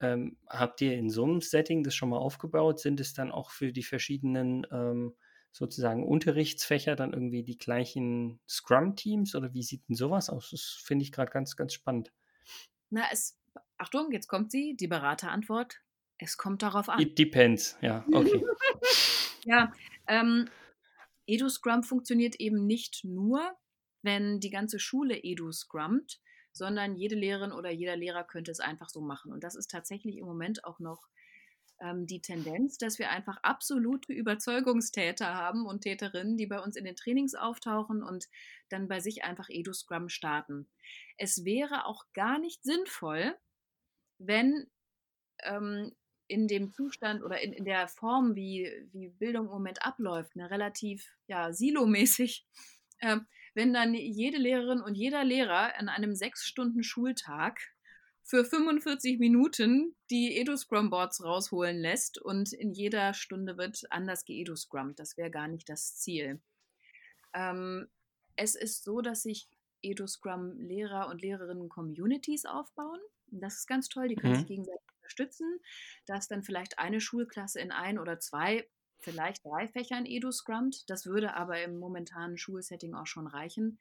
Ähm, 0.00 0.38
habt 0.48 0.80
ihr 0.80 0.94
in 0.94 1.10
so 1.10 1.24
einem 1.24 1.40
Setting 1.40 1.84
das 1.84 1.94
schon 1.94 2.08
mal 2.08 2.18
aufgebaut? 2.18 2.80
Sind 2.80 2.98
es 3.00 3.14
dann 3.14 3.30
auch 3.30 3.50
für 3.50 3.72
die 3.72 3.82
verschiedenen 3.82 4.66
ähm, 4.72 5.14
sozusagen 5.52 6.06
Unterrichtsfächer 6.06 6.96
dann 6.96 7.12
irgendwie 7.12 7.42
die 7.42 7.58
gleichen 7.58 8.40
Scrum-Teams 8.48 9.34
oder 9.34 9.52
wie 9.52 9.62
sieht 9.62 9.88
denn 9.88 9.96
sowas 9.96 10.30
aus? 10.30 10.50
Das 10.50 10.80
finde 10.82 11.04
ich 11.04 11.12
gerade 11.12 11.30
ganz, 11.30 11.56
ganz 11.56 11.74
spannend. 11.74 12.12
Na, 12.88 13.02
es, 13.12 13.39
Achtung, 13.80 14.12
jetzt 14.12 14.28
kommt 14.28 14.50
sie, 14.50 14.76
die 14.76 14.88
Beraterantwort. 14.88 15.80
Es 16.18 16.36
kommt 16.36 16.62
darauf 16.62 16.90
an. 16.90 17.00
It 17.00 17.18
depends, 17.18 17.78
ja, 17.80 18.04
okay. 18.12 18.44
ja, 19.46 19.72
ähm, 20.06 20.50
Edu-Scrum 21.26 21.82
funktioniert 21.82 22.34
eben 22.36 22.66
nicht 22.66 23.04
nur, 23.04 23.40
wenn 24.02 24.38
die 24.38 24.50
ganze 24.50 24.78
Schule 24.78 25.16
Edu 25.22 25.50
scrummt, 25.50 26.20
sondern 26.52 26.94
jede 26.94 27.14
Lehrerin 27.14 27.52
oder 27.52 27.70
jeder 27.70 27.96
Lehrer 27.96 28.22
könnte 28.24 28.50
es 28.50 28.60
einfach 28.60 28.90
so 28.90 29.00
machen. 29.00 29.32
Und 29.32 29.44
das 29.44 29.54
ist 29.54 29.70
tatsächlich 29.70 30.18
im 30.18 30.26
Moment 30.26 30.64
auch 30.64 30.78
noch 30.78 31.08
ähm, 31.80 32.06
die 32.06 32.20
Tendenz, 32.20 32.76
dass 32.76 32.98
wir 32.98 33.08
einfach 33.08 33.38
absolute 33.42 34.12
Überzeugungstäter 34.12 35.34
haben 35.34 35.64
und 35.64 35.80
Täterinnen, 35.80 36.36
die 36.36 36.46
bei 36.46 36.60
uns 36.60 36.76
in 36.76 36.84
den 36.84 36.96
Trainings 36.96 37.34
auftauchen 37.34 38.02
und 38.02 38.28
dann 38.68 38.88
bei 38.88 39.00
sich 39.00 39.24
einfach 39.24 39.48
Edu-Scrum 39.48 40.10
starten. 40.10 40.68
Es 41.16 41.46
wäre 41.46 41.86
auch 41.86 42.04
gar 42.12 42.38
nicht 42.38 42.62
sinnvoll, 42.62 43.34
wenn 44.20 44.66
ähm, 45.42 45.92
in 46.28 46.46
dem 46.46 46.72
Zustand 46.72 47.22
oder 47.22 47.40
in, 47.40 47.52
in 47.52 47.64
der 47.64 47.88
Form, 47.88 48.36
wie, 48.36 48.70
wie 48.92 49.08
Bildung 49.08 49.46
im 49.46 49.52
Moment 49.52 49.84
abläuft, 49.84 50.32
eine 50.36 50.50
relativ 50.50 51.10
ja, 51.26 51.52
silomäßig, 51.52 52.46
äh, 52.98 53.18
wenn 53.54 53.72
dann 53.72 53.94
jede 53.94 54.38
Lehrerin 54.38 54.80
und 54.80 54.94
jeder 54.94 55.24
Lehrer 55.24 55.76
an 55.76 55.88
einem 55.88 56.14
sechs 56.14 56.44
Stunden 56.44 56.84
Schultag 56.84 57.60
für 58.22 58.44
45 58.44 59.18
Minuten 59.18 59.96
die 60.10 60.36
Edu-Scrum-Boards 60.38 61.24
rausholen 61.24 61.80
lässt 61.80 62.18
und 62.18 62.52
in 62.52 62.72
jeder 62.72 63.12
Stunde 63.12 63.58
wird 63.58 63.82
anders 63.90 64.24
geedu-scrummt. 64.24 65.00
Das 65.00 65.16
wäre 65.16 65.30
gar 65.30 65.48
nicht 65.48 65.68
das 65.68 65.96
Ziel. 65.96 66.40
Ähm, 67.34 67.88
es 68.36 68.54
ist 68.54 68.84
so, 68.84 69.00
dass 69.00 69.22
sich 69.22 69.48
Edu-Scrum-Lehrer 69.82 71.08
und 71.08 71.22
Lehrerinnen 71.22 71.68
Communities 71.68 72.46
aufbauen. 72.46 73.00
Das 73.32 73.56
ist 73.56 73.66
ganz 73.66 73.88
toll, 73.88 74.08
die 74.08 74.16
können 74.16 74.34
mhm. 74.34 74.38
sich 74.38 74.46
gegenseitig 74.46 74.86
unterstützen, 74.96 75.60
dass 76.06 76.28
dann 76.28 76.42
vielleicht 76.42 76.78
eine 76.78 77.00
Schulklasse 77.00 77.60
in 77.60 77.72
ein 77.72 77.98
oder 77.98 78.18
zwei, 78.18 78.68
vielleicht 78.98 79.44
drei 79.44 79.68
Fächern 79.68 80.06
Edu 80.06 80.30
scrummt. 80.30 80.88
Das 80.88 81.06
würde 81.06 81.34
aber 81.34 81.62
im 81.62 81.78
momentanen 81.78 82.36
Schulsetting 82.36 82.94
auch 82.94 83.06
schon 83.06 83.26
reichen. 83.26 83.78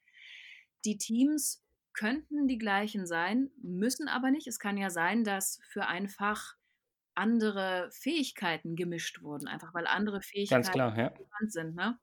Die 0.86 0.98
Teams 0.98 1.64
könnten 1.94 2.48
die 2.48 2.58
gleichen 2.58 3.06
sein, 3.06 3.52
müssen 3.62 4.08
aber 4.08 4.32
nicht. 4.32 4.48
Es 4.48 4.60
kann 4.60 4.78
ja 4.78 4.90
sein, 4.90 5.24
dass 5.24 5.60
für 5.68 5.88
ein 5.88 6.08
Fach 6.08 6.56
andere 7.16 7.90
Fähigkeiten 7.92 8.76
gemischt 8.76 9.22
wurden, 9.22 9.48
einfach 9.48 9.74
weil 9.74 9.88
andere 9.88 10.22
Fähigkeiten 10.22 10.72
klar, 10.72 10.98
ja. 10.98 11.14
sind. 11.48 11.76
Ne? 11.76 12.00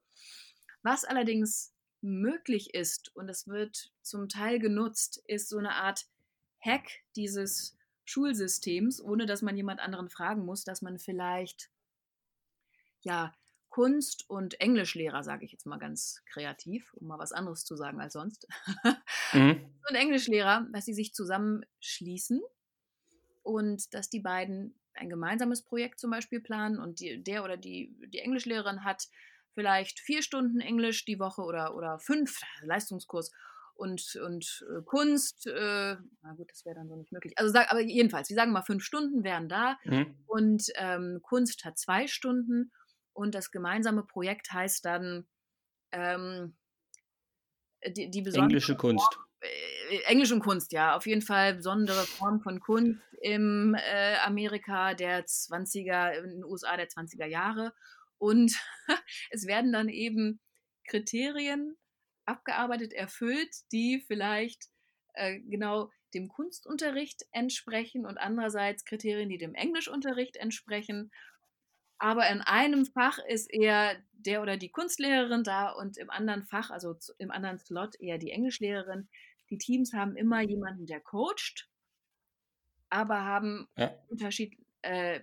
Was 0.82 1.04
allerdings 1.04 1.74
möglich 2.02 2.74
ist, 2.74 3.14
und 3.16 3.28
es 3.28 3.46
wird 3.46 3.92
zum 4.02 4.28
Teil 4.28 4.59
genutzt, 4.59 5.22
ist 5.26 5.48
so 5.48 5.59
eine 5.59 5.74
Art 5.74 6.06
Hack 6.61 6.88
dieses 7.14 7.77
Schulsystems, 8.05 9.01
ohne 9.01 9.27
dass 9.27 9.42
man 9.42 9.57
jemand 9.57 9.81
anderen 9.81 10.09
fragen 10.09 10.45
muss, 10.45 10.64
dass 10.64 10.83
man 10.83 10.99
vielleicht 10.99 11.71
ja 13.03 13.33
Kunst- 13.69 14.29
und 14.31 14.59
Englischlehrer, 14.61 15.23
sage 15.23 15.45
ich 15.45 15.53
jetzt 15.53 15.66
mal 15.66 15.79
ganz 15.79 16.23
kreativ, 16.27 16.95
um 16.95 17.09
mal 17.09 17.19
was 17.19 17.33
anderes 17.33 17.64
zu 17.64 17.77
sagen 17.77 18.01
als 18.01 18.14
sonst. 18.14 18.47
Mhm. 19.33 19.61
und 19.88 19.97
Englischlehrer, 19.97 20.69
dass 20.73 20.85
sie 20.85 20.95
sich 20.95 21.12
zusammenschließen 21.12 22.40
und 23.42 23.92
dass 23.92 24.09
die 24.09 24.21
beiden 24.21 24.79
ein 24.95 25.11
gemeinsames 25.11 25.62
Projekt 25.62 25.99
zum 25.99 26.11
Beispiel 26.11 26.40
planen 26.40 26.79
und 26.79 27.01
die, 27.01 27.23
der 27.23 27.42
oder 27.42 27.57
die, 27.57 27.95
die 28.07 28.21
Englischlehrerin 28.21 28.85
hat 28.85 29.09
vielleicht 29.53 29.99
vier 29.99 30.23
Stunden 30.23 30.61
Englisch 30.61 31.05
die 31.05 31.19
Woche 31.19 31.42
oder, 31.42 31.75
oder 31.75 31.99
fünf 31.99 32.40
Leistungskurs 32.62 33.33
und, 33.76 34.16
und 34.24 34.64
äh, 34.70 34.82
Kunst, 34.82 35.46
äh, 35.46 35.96
na 36.22 36.32
gut, 36.34 36.50
das 36.50 36.64
wäre 36.64 36.76
dann 36.76 36.88
so 36.88 36.96
nicht 36.96 37.12
möglich. 37.12 37.34
Also 37.36 37.52
sag, 37.52 37.70
aber 37.70 37.80
jedenfalls, 37.80 38.28
wir 38.28 38.36
sagen 38.36 38.52
mal 38.52 38.62
fünf 38.62 38.82
Stunden 38.82 39.22
wären 39.22 39.48
da 39.48 39.78
mhm. 39.84 40.16
und 40.26 40.64
ähm, 40.76 41.20
Kunst 41.22 41.64
hat 41.64 41.78
zwei 41.78 42.06
Stunden 42.06 42.72
und 43.12 43.34
das 43.34 43.50
gemeinsame 43.50 44.02
Projekt 44.02 44.52
heißt 44.52 44.84
dann 44.84 45.26
ähm, 45.92 46.56
die, 47.86 48.10
die 48.10 48.22
besondere 48.22 48.48
Englische 48.48 48.76
Kunst. 48.76 49.14
Form, 49.14 49.26
äh, 49.40 50.02
Englisch 50.06 50.32
und 50.32 50.40
Kunst, 50.40 50.72
ja. 50.72 50.96
Auf 50.96 51.06
jeden 51.06 51.22
Fall 51.22 51.54
besondere 51.54 52.04
Form 52.04 52.40
von 52.40 52.60
Kunst 52.60 53.00
im 53.22 53.74
äh, 53.74 54.16
Amerika 54.24 54.94
der 54.94 55.24
20er, 55.26 56.12
in 56.18 56.30
den 56.30 56.44
USA 56.44 56.76
der 56.76 56.88
20er 56.88 57.26
Jahre. 57.26 57.72
Und 58.18 58.52
es 59.30 59.46
werden 59.46 59.72
dann 59.72 59.88
eben 59.88 60.40
Kriterien 60.88 61.76
abgearbeitet, 62.26 62.92
erfüllt, 62.92 63.54
die 63.72 64.02
vielleicht 64.06 64.66
äh, 65.14 65.40
genau 65.40 65.90
dem 66.14 66.28
Kunstunterricht 66.28 67.26
entsprechen 67.32 68.06
und 68.06 68.18
andererseits 68.18 68.84
Kriterien, 68.84 69.28
die 69.28 69.38
dem 69.38 69.54
Englischunterricht 69.54 70.36
entsprechen. 70.36 71.10
Aber 71.98 72.28
in 72.28 72.40
einem 72.42 72.86
Fach 72.86 73.18
ist 73.18 73.52
eher 73.52 73.96
der 74.12 74.42
oder 74.42 74.56
die 74.56 74.70
Kunstlehrerin 74.70 75.44
da 75.44 75.70
und 75.70 75.96
im 75.96 76.10
anderen 76.10 76.44
Fach, 76.44 76.70
also 76.70 76.96
im 77.18 77.30
anderen 77.30 77.58
Slot 77.58 77.98
eher 78.00 78.18
die 78.18 78.30
Englischlehrerin. 78.30 79.08
Die 79.50 79.58
Teams 79.58 79.92
haben 79.92 80.16
immer 80.16 80.40
jemanden, 80.40 80.86
der 80.86 81.00
coacht, 81.00 81.68
aber 82.90 83.24
haben 83.24 83.68
ja. 83.76 83.94
Unterschied. 84.08 84.56
Äh, 84.82 85.20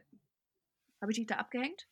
Habe 1.01 1.11
ich 1.11 1.17
dich 1.17 1.27
da 1.27 1.35
abgehängt? 1.35 1.87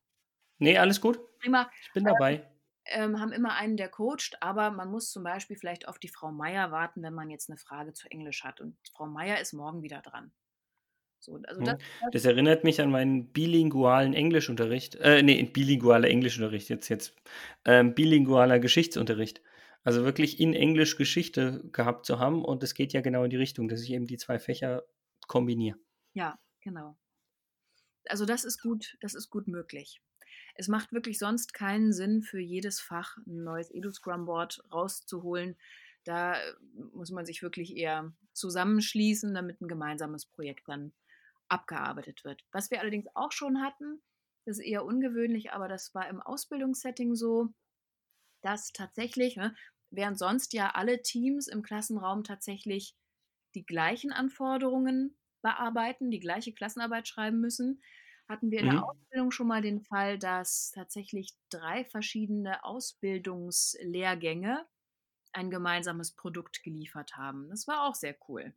Nee, 0.58 0.78
alles 0.78 1.02
gut. 1.02 1.20
Prima. 1.40 1.70
Ich 1.82 1.94
bin 1.94 2.04
dabei. 2.04 2.48
Ähm, 2.86 3.20
haben 3.20 3.32
immer 3.32 3.54
einen, 3.56 3.78
der 3.78 3.90
coacht, 3.90 4.38
aber 4.42 4.72
man 4.72 4.90
muss 4.90 5.12
zum 5.12 5.24
Beispiel 5.24 5.56
vielleicht 5.56 5.88
auf 5.88 6.00
die 6.00 6.08
Frau 6.08 6.32
Meier 6.32 6.72
warten, 6.72 7.04
wenn 7.04 7.14
man 7.14 7.30
jetzt 7.30 7.50
eine 7.50 7.58
Frage 7.58 7.94
zu 7.94 8.10
Englisch 8.10 8.44
hat. 8.44 8.60
Und 8.60 8.76
Frau 8.94 9.06
Meier 9.06 9.40
ist 9.40 9.54
morgen 9.54 9.84
wieder 9.84 10.02
dran. 10.02 10.32
So, 11.20 11.40
also 11.44 11.62
das, 11.62 11.78
das, 11.78 12.12
das, 12.14 12.26
erinnert 12.26 12.64
mich 12.64 12.82
an 12.82 12.90
meinen 12.90 13.32
bilingualen 13.32 14.16
Englischunterricht. 14.16 14.96
Äh, 14.96 15.22
nee, 15.22 15.44
bilingualer 15.44 16.08
Englischunterricht, 16.08 16.70
jetzt, 16.70 16.90
jetzt. 16.90 17.16
Ähm, 17.64 17.94
bilingualer 17.94 18.58
Geschichtsunterricht. 18.58 19.42
Also 19.84 20.04
wirklich 20.04 20.40
in 20.40 20.56
Englisch 20.56 20.98
Geschichte 20.98 21.64
gehabt 21.72 22.08
zu 22.08 22.18
haben. 22.18 22.44
Und 22.44 22.64
es 22.64 22.74
geht 22.74 22.94
ja 22.94 23.02
genau 23.02 23.24
in 23.24 23.30
die 23.30 23.38
Richtung, 23.38 23.70
dass 23.70 23.84
ich 23.84 23.92
eben 23.92 24.08
die 24.08 24.18
zwei 24.18 24.40
Fächer 24.40 24.84
kombiniere. 25.28 25.78
Ja, 26.14 26.40
genau. 26.60 26.98
Also 28.08 28.26
das 28.26 28.44
ist 28.44 28.60
gut, 28.60 28.98
das 29.02 29.14
ist 29.14 29.30
gut 29.30 29.48
möglich. 29.48 30.02
Es 30.56 30.68
macht 30.68 30.92
wirklich 30.92 31.20
sonst 31.20 31.54
keinen 31.54 31.94
Sinn, 31.94 32.22
für 32.22 32.40
jedes 32.40 32.80
Fach 32.80 33.18
ein 33.26 33.44
neues 33.44 33.72
Edu-Scrum-Board 33.72 34.64
rauszuholen. 34.72 35.58
Da 36.04 36.36
äh, 36.36 36.54
muss 36.94 37.12
man 37.12 37.26
sich 37.26 37.42
wirklich 37.42 37.76
eher 37.76 38.14
zusammenschließen, 38.34 39.34
damit 39.34 39.62
ein 39.62 39.68
gemeinsames 39.68 40.26
Projekt 40.26 40.68
dann 40.68 40.94
abgearbeitet 41.48 42.24
wird. 42.24 42.44
Was 42.52 42.72
wir 42.72 42.80
allerdings 42.80 43.08
auch 43.14 43.32
schon 43.32 43.62
hatten, 43.62 44.02
das 44.46 44.58
ist 44.58 44.66
eher 44.66 44.86
ungewöhnlich, 44.86 45.52
aber 45.52 45.68
das 45.68 45.94
war 45.94 46.10
im 46.10 46.22
Ausbildungssetting 46.22 47.16
so, 47.16 47.54
dass 48.42 48.72
tatsächlich, 48.72 49.36
ne, 49.36 49.56
während 49.92 50.18
sonst 50.18 50.54
ja 50.54 50.72
alle 50.72 51.02
Teams 51.02 51.48
im 51.48 51.62
Klassenraum 51.62 52.24
tatsächlich 52.24 52.96
die 53.54 53.66
gleichen 53.66 54.12
Anforderungen 54.12 55.18
bearbeiten, 55.42 56.10
die 56.10 56.20
gleiche 56.20 56.54
Klassenarbeit 56.54 57.08
schreiben 57.08 57.40
müssen, 57.40 57.82
hatten 58.32 58.52
wir 58.52 58.60
in 58.60 58.68
mhm. 58.68 58.72
der 58.72 58.86
Ausbildung 58.86 59.32
schon 59.32 59.48
mal 59.48 59.62
den 59.62 59.82
Fall, 59.82 60.18
dass 60.18 60.72
tatsächlich 60.72 61.36
drei 61.50 61.86
verschiedene 61.86 62.64
Ausbildungslehrgänge 62.64 64.66
ein 65.34 65.50
gemeinsames 65.50 66.14
Produkt 66.14 66.64
geliefert 66.64 67.16
haben. 67.16 67.50
Das 67.50 67.68
war 67.68 67.88
auch 67.88 67.96
sehr 67.96 68.16
cool. 68.28 68.54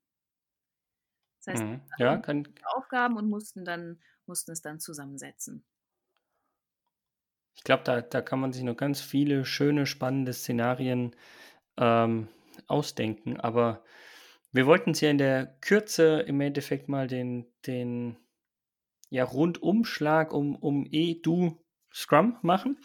Das 1.38 1.54
heißt, 1.54 1.64
mhm. 1.64 1.80
ja, 1.98 2.16
kann... 2.16 2.48
Aufgaben 2.74 3.16
und 3.16 3.28
mussten 3.28 3.64
dann 3.64 4.00
mussten 4.26 4.52
es 4.52 4.62
dann 4.62 4.80
zusammensetzen. 4.80 5.64
Ich 7.56 7.62
glaube, 7.62 7.84
da, 7.84 8.00
da 8.00 8.20
kann 8.20 8.40
man 8.40 8.52
sich 8.52 8.62
noch 8.62 8.76
ganz 8.76 9.00
viele 9.00 9.44
schöne, 9.44 9.87
spannende 9.87 10.32
Szenarien 10.32 11.14
ähm, 11.76 12.28
ausdenken. 12.66 13.38
Aber 13.38 13.84
wir 14.52 14.66
wollten 14.66 14.90
es 14.90 15.00
ja 15.00 15.10
in 15.10 15.18
der 15.18 15.46
Kürze 15.60 16.20
im 16.20 16.40
Endeffekt 16.40 16.88
mal 16.88 17.06
den, 17.06 17.46
den 17.66 18.16
ja, 19.14 19.22
Rundumschlag 19.22 20.33
um, 20.33 20.57
um 20.57 20.88
E-Du 20.90 21.62
Scrum 21.92 22.37
machen. 22.42 22.79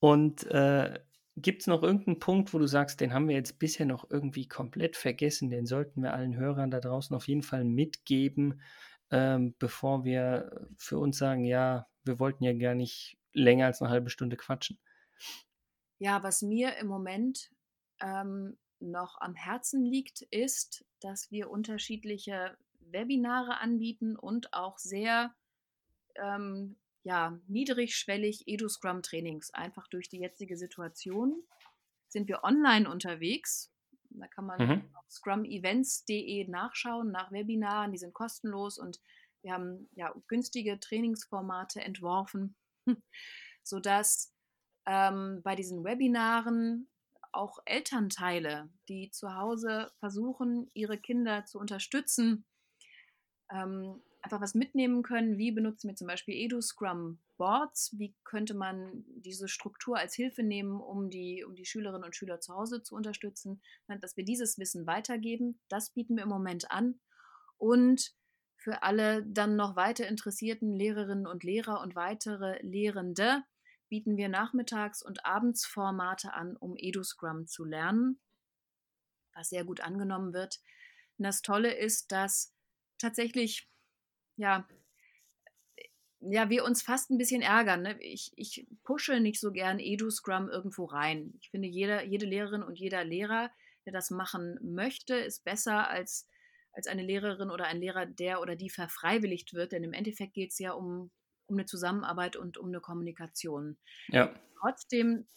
Und 0.00 0.44
äh, 0.48 0.98
gibt 1.36 1.60
es 1.60 1.66
noch 1.68 1.84
irgendeinen 1.84 2.18
Punkt, 2.18 2.52
wo 2.52 2.58
du 2.58 2.66
sagst, 2.66 3.00
den 3.00 3.14
haben 3.14 3.28
wir 3.28 3.36
jetzt 3.36 3.60
bisher 3.60 3.86
noch 3.86 4.10
irgendwie 4.10 4.48
komplett 4.48 4.96
vergessen, 4.96 5.50
den 5.50 5.66
sollten 5.66 6.02
wir 6.02 6.14
allen 6.14 6.34
Hörern 6.34 6.72
da 6.72 6.80
draußen 6.80 7.14
auf 7.14 7.28
jeden 7.28 7.44
Fall 7.44 7.62
mitgeben, 7.62 8.60
ähm, 9.12 9.54
bevor 9.60 10.04
wir 10.04 10.66
für 10.76 10.98
uns 10.98 11.16
sagen, 11.16 11.44
ja, 11.44 11.86
wir 12.02 12.18
wollten 12.18 12.42
ja 12.42 12.54
gar 12.54 12.74
nicht 12.74 13.16
länger 13.32 13.66
als 13.66 13.80
eine 13.80 13.90
halbe 13.90 14.10
Stunde 14.10 14.36
quatschen. 14.36 14.80
Ja, 16.00 16.24
was 16.24 16.42
mir 16.42 16.76
im 16.78 16.88
Moment 16.88 17.52
ähm, 18.00 18.58
noch 18.80 19.20
am 19.20 19.36
Herzen 19.36 19.84
liegt, 19.84 20.22
ist, 20.22 20.84
dass 20.98 21.30
wir 21.30 21.50
unterschiedliche 21.50 22.56
Webinare 22.80 23.60
anbieten 23.60 24.16
und 24.16 24.52
auch 24.54 24.78
sehr 24.78 25.32
ähm, 26.22 26.76
ja, 27.04 27.38
niedrigschwellig 27.46 28.46
Edu-Scrum-Trainings. 28.46 29.52
Einfach 29.54 29.88
durch 29.88 30.08
die 30.08 30.18
jetzige 30.18 30.56
Situation 30.56 31.42
sind 32.08 32.28
wir 32.28 32.44
online 32.44 32.90
unterwegs. 32.90 33.72
Da 34.10 34.26
kann 34.26 34.46
man 34.46 34.66
mhm. 34.66 34.94
auf 34.94 35.10
scrumevents.de 35.10 36.48
nachschauen 36.48 37.10
nach 37.10 37.30
Webinaren, 37.30 37.92
die 37.92 37.98
sind 37.98 38.14
kostenlos 38.14 38.78
und 38.78 39.00
wir 39.42 39.52
haben 39.52 39.88
ja 39.92 40.12
günstige 40.26 40.80
Trainingsformate 40.80 41.80
entworfen, 41.80 42.56
sodass 43.62 44.34
ähm, 44.86 45.42
bei 45.44 45.54
diesen 45.54 45.84
Webinaren 45.84 46.88
auch 47.32 47.58
Elternteile, 47.66 48.70
die 48.88 49.10
zu 49.10 49.34
Hause 49.34 49.92
versuchen, 49.98 50.70
ihre 50.74 50.98
Kinder 50.98 51.44
zu 51.44 51.58
unterstützen, 51.58 52.46
ähm, 53.50 54.02
einfach 54.20 54.40
was 54.40 54.54
mitnehmen 54.54 55.02
können. 55.02 55.38
Wie 55.38 55.52
benutzen 55.52 55.88
wir 55.88 55.96
zum 55.96 56.06
Beispiel 56.06 56.34
Edu-Scrum 56.34 57.20
Boards? 57.36 57.94
Wie 57.98 58.14
könnte 58.24 58.54
man 58.54 59.04
diese 59.06 59.48
Struktur 59.48 59.96
als 59.96 60.14
Hilfe 60.14 60.42
nehmen, 60.42 60.80
um 60.80 61.10
die, 61.10 61.44
um 61.44 61.54
die 61.54 61.66
Schülerinnen 61.66 62.04
und 62.04 62.16
Schüler 62.16 62.40
zu 62.40 62.54
Hause 62.54 62.82
zu 62.82 62.94
unterstützen? 62.94 63.62
Dass 63.86 64.16
wir 64.16 64.24
dieses 64.24 64.58
Wissen 64.58 64.86
weitergeben, 64.86 65.60
das 65.68 65.90
bieten 65.90 66.16
wir 66.16 66.24
im 66.24 66.28
Moment 66.28 66.70
an. 66.70 67.00
Und 67.56 68.12
für 68.56 68.82
alle 68.82 69.24
dann 69.24 69.56
noch 69.56 69.76
weiter 69.76 70.08
interessierten 70.08 70.74
Lehrerinnen 70.74 71.26
und 71.26 71.44
Lehrer 71.44 71.80
und 71.80 71.94
weitere 71.94 72.60
Lehrende 72.62 73.44
bieten 73.88 74.16
wir 74.16 74.28
Nachmittags- 74.28 75.02
und 75.02 75.24
Abendsformate 75.24 76.34
an, 76.34 76.56
um 76.56 76.74
Edu-Scrum 76.76 77.46
zu 77.46 77.64
lernen, 77.64 78.20
was 79.32 79.48
sehr 79.48 79.64
gut 79.64 79.80
angenommen 79.80 80.34
wird. 80.34 80.60
Und 81.16 81.24
das 81.24 81.40
Tolle 81.40 81.72
ist, 81.72 82.12
dass 82.12 82.52
tatsächlich 82.98 83.70
ja, 84.38 84.66
ja, 86.20 86.50
wir 86.50 86.64
uns 86.64 86.82
fast 86.82 87.10
ein 87.10 87.18
bisschen 87.18 87.42
ärgern. 87.42 87.82
Ne? 87.82 87.96
Ich, 88.00 88.32
ich 88.36 88.66
pushe 88.82 89.20
nicht 89.20 89.40
so 89.40 89.52
gern 89.52 89.78
Edu-Scrum 89.78 90.48
irgendwo 90.48 90.84
rein. 90.84 91.34
Ich 91.40 91.50
finde, 91.50 91.68
jeder, 91.68 92.04
jede 92.04 92.26
Lehrerin 92.26 92.62
und 92.62 92.78
jeder 92.78 93.04
Lehrer, 93.04 93.50
der 93.84 93.92
das 93.92 94.10
machen 94.10 94.58
möchte, 94.62 95.14
ist 95.14 95.44
besser 95.44 95.88
als, 95.88 96.26
als 96.72 96.88
eine 96.88 97.02
Lehrerin 97.02 97.50
oder 97.50 97.66
ein 97.66 97.80
Lehrer, 97.80 98.06
der 98.06 98.40
oder 98.40 98.56
die 98.56 98.70
verfreiwilligt 98.70 99.54
wird. 99.54 99.72
Denn 99.72 99.84
im 99.84 99.92
Endeffekt 99.92 100.34
geht 100.34 100.50
es 100.50 100.58
ja 100.58 100.72
um, 100.72 101.10
um 101.46 101.56
eine 101.56 101.66
Zusammenarbeit 101.66 102.36
und 102.36 102.58
um 102.58 102.68
eine 102.68 102.80
Kommunikation. 102.80 103.78
Ja. 104.08 104.34
Trotzdem 104.60 105.28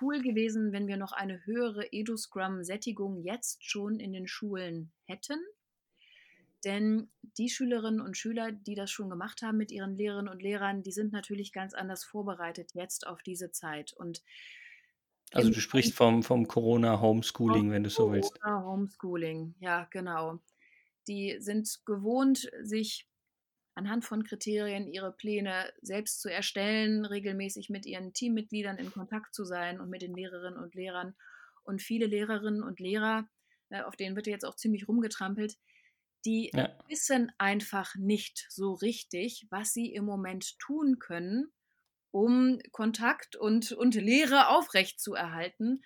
cool 0.00 0.22
gewesen, 0.22 0.72
wenn 0.72 0.86
wir 0.86 0.96
noch 0.96 1.12
eine 1.12 1.44
höhere 1.44 1.88
Edu-Scrum-Sättigung 1.90 3.22
jetzt 3.22 3.64
schon 3.64 3.98
in 3.98 4.12
den 4.12 4.28
Schulen 4.28 4.92
hätten. 5.06 5.40
Denn 6.64 7.10
die 7.38 7.48
Schülerinnen 7.48 8.00
und 8.00 8.16
Schüler, 8.16 8.52
die 8.52 8.74
das 8.74 8.90
schon 8.90 9.08
gemacht 9.08 9.42
haben 9.42 9.56
mit 9.56 9.70
ihren 9.70 9.96
Lehrerinnen 9.96 10.30
und 10.30 10.42
Lehrern, 10.42 10.82
die 10.82 10.92
sind 10.92 11.12
natürlich 11.12 11.52
ganz 11.52 11.74
anders 11.74 12.04
vorbereitet 12.04 12.72
jetzt 12.74 13.06
auf 13.06 13.22
diese 13.22 13.50
Zeit. 13.50 13.92
Und 13.94 14.22
also 15.32 15.50
du 15.50 15.60
sprichst 15.60 15.94
vom, 15.94 16.22
vom 16.22 16.46
Corona-Homeschooling, 16.46 17.70
wenn 17.70 17.84
du 17.84 17.90
so 17.90 18.12
willst. 18.12 18.40
Corona-Homeschooling, 18.40 19.54
ja, 19.60 19.86
genau. 19.90 20.40
Die 21.08 21.36
sind 21.40 21.80
gewohnt, 21.86 22.50
sich 22.62 23.08
anhand 23.74 24.04
von 24.04 24.24
Kriterien 24.24 24.86
ihre 24.88 25.12
Pläne 25.12 25.72
selbst 25.80 26.20
zu 26.20 26.30
erstellen, 26.30 27.06
regelmäßig 27.06 27.70
mit 27.70 27.86
ihren 27.86 28.12
Teammitgliedern 28.12 28.76
in 28.76 28.90
Kontakt 28.92 29.34
zu 29.34 29.44
sein 29.44 29.80
und 29.80 29.88
mit 29.88 30.02
den 30.02 30.14
Lehrerinnen 30.14 30.58
und 30.58 30.74
Lehrern. 30.74 31.14
Und 31.62 31.80
viele 31.80 32.06
Lehrerinnen 32.06 32.62
und 32.62 32.80
Lehrer, 32.80 33.28
äh, 33.70 33.82
auf 33.82 33.96
denen 33.96 34.16
wird 34.16 34.26
jetzt 34.26 34.44
auch 34.44 34.56
ziemlich 34.56 34.88
rumgetrampelt, 34.88 35.56
die 36.24 36.50
ja. 36.52 36.76
wissen 36.88 37.32
einfach 37.38 37.94
nicht 37.96 38.46
so 38.48 38.74
richtig, 38.74 39.46
was 39.50 39.72
sie 39.72 39.92
im 39.92 40.04
Moment 40.04 40.58
tun 40.58 40.98
können, 40.98 41.52
um 42.10 42.58
Kontakt 42.72 43.36
und, 43.36 43.72
und 43.72 43.94
Lehre 43.94 44.48
aufrechtzuerhalten. 44.48 45.82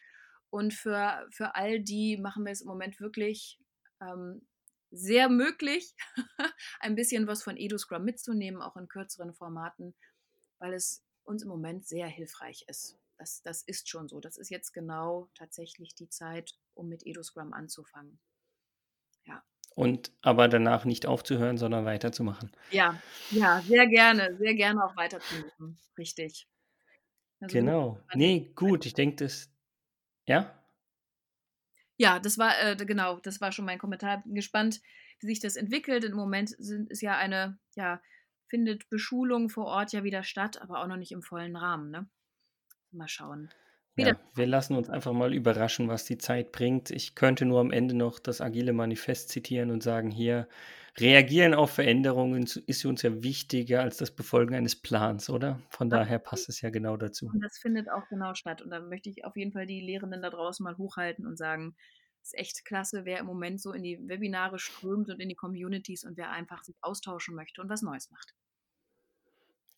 Und 0.50 0.72
für, 0.72 1.26
für 1.30 1.54
all 1.54 1.80
die 1.80 2.16
machen 2.16 2.44
wir 2.44 2.52
es 2.52 2.62
im 2.62 2.68
Moment 2.68 3.00
wirklich 3.00 3.60
ähm, 4.00 4.46
sehr 4.90 5.28
möglich, 5.28 5.94
ein 6.80 6.94
bisschen 6.94 7.26
was 7.26 7.42
von 7.42 7.56
EduScrum 7.56 8.04
mitzunehmen, 8.04 8.62
auch 8.62 8.76
in 8.76 8.88
kürzeren 8.88 9.34
Formaten, 9.34 9.94
weil 10.58 10.72
es 10.72 11.04
uns 11.24 11.42
im 11.42 11.48
Moment 11.48 11.86
sehr 11.86 12.06
hilfreich 12.06 12.64
ist. 12.68 12.98
Das, 13.18 13.42
das 13.42 13.62
ist 13.62 13.88
schon 13.88 14.08
so. 14.08 14.20
Das 14.20 14.36
ist 14.36 14.50
jetzt 14.50 14.72
genau 14.72 15.30
tatsächlich 15.34 15.94
die 15.94 16.08
Zeit, 16.08 16.56
um 16.74 16.88
mit 16.88 17.06
EduScrum 17.06 17.52
anzufangen. 17.52 18.20
Ja. 19.24 19.42
Und 19.74 20.12
aber 20.22 20.46
danach 20.48 20.84
nicht 20.84 21.06
aufzuhören, 21.06 21.58
sondern 21.58 21.84
weiterzumachen. 21.84 22.52
Ja, 22.70 23.00
ja, 23.30 23.60
sehr 23.62 23.86
gerne, 23.88 24.36
sehr 24.36 24.54
gerne 24.54 24.84
auch 24.84 24.96
weiterzumachen. 24.96 25.76
Richtig. 25.98 26.46
Also 27.40 27.52
genau. 27.52 28.00
Nee, 28.14 28.52
gut, 28.54 28.86
ich 28.86 28.94
denke, 28.94 29.24
das. 29.24 29.50
Ja? 30.26 30.54
Ja, 31.96 32.18
das 32.20 32.38
war, 32.38 32.52
äh, 32.62 32.76
genau, 32.76 33.18
das 33.20 33.40
war 33.40 33.50
schon 33.52 33.64
mein 33.64 33.78
Kommentar. 33.78 34.22
Bin 34.22 34.34
gespannt, 34.34 34.80
wie 35.20 35.26
sich 35.26 35.40
das 35.40 35.56
entwickelt. 35.56 36.04
Im 36.04 36.14
Moment 36.14 36.50
sind, 36.50 36.90
ist 36.90 37.02
ja 37.02 37.16
eine, 37.16 37.58
ja, 37.74 38.00
findet 38.48 38.88
Beschulung 38.88 39.48
vor 39.48 39.66
Ort 39.66 39.92
ja 39.92 40.04
wieder 40.04 40.22
statt, 40.22 40.62
aber 40.62 40.80
auch 40.80 40.86
noch 40.86 40.96
nicht 40.96 41.12
im 41.12 41.22
vollen 41.22 41.56
Rahmen, 41.56 41.90
ne? 41.90 42.08
Mal 42.92 43.08
schauen. 43.08 43.50
Ja, 43.96 44.16
wir 44.34 44.46
lassen 44.46 44.76
uns 44.76 44.88
einfach 44.90 45.12
mal 45.12 45.32
überraschen, 45.34 45.88
was 45.88 46.04
die 46.04 46.18
Zeit 46.18 46.52
bringt. 46.52 46.90
Ich 46.90 47.14
könnte 47.14 47.44
nur 47.44 47.60
am 47.60 47.70
Ende 47.72 47.94
noch 47.94 48.18
das 48.18 48.40
Agile 48.40 48.72
Manifest 48.72 49.28
zitieren 49.30 49.70
und 49.70 49.82
sagen, 49.82 50.10
hier, 50.10 50.48
reagieren 50.98 51.54
auf 51.54 51.70
Veränderungen 51.72 52.42
ist 52.66 52.84
uns 52.84 53.02
ja 53.02 53.22
wichtiger 53.22 53.82
als 53.82 53.96
das 53.96 54.10
Befolgen 54.14 54.54
eines 54.54 54.80
Plans, 54.80 55.30
oder? 55.30 55.60
Von 55.70 55.90
daher 55.90 56.18
passt 56.18 56.48
es 56.48 56.60
ja 56.60 56.70
genau 56.70 56.96
dazu. 56.96 57.32
Und 57.32 57.40
das 57.42 57.58
findet 57.58 57.90
auch 57.90 58.08
genau 58.08 58.32
statt. 58.34 58.62
Und 58.62 58.70
da 58.70 58.80
möchte 58.80 59.10
ich 59.10 59.24
auf 59.26 59.36
jeden 59.36 59.52
Fall 59.52 59.66
die 59.66 59.80
Lehrenden 59.80 60.22
da 60.22 60.30
draußen 60.30 60.64
mal 60.64 60.78
hochhalten 60.78 61.26
und 61.26 61.36
sagen, 61.36 61.76
es 62.22 62.32
ist 62.32 62.38
echt 62.38 62.64
klasse, 62.64 63.04
wer 63.04 63.18
im 63.18 63.26
Moment 63.26 63.60
so 63.60 63.72
in 63.72 63.82
die 63.82 63.98
Webinare 64.08 64.58
strömt 64.58 65.10
und 65.10 65.20
in 65.20 65.28
die 65.28 65.34
Communities 65.34 66.04
und 66.04 66.16
wer 66.16 66.30
einfach 66.30 66.62
sich 66.64 66.76
austauschen 66.80 67.34
möchte 67.34 67.60
und 67.60 67.68
was 67.68 67.82
Neues 67.82 68.10
macht. 68.10 68.34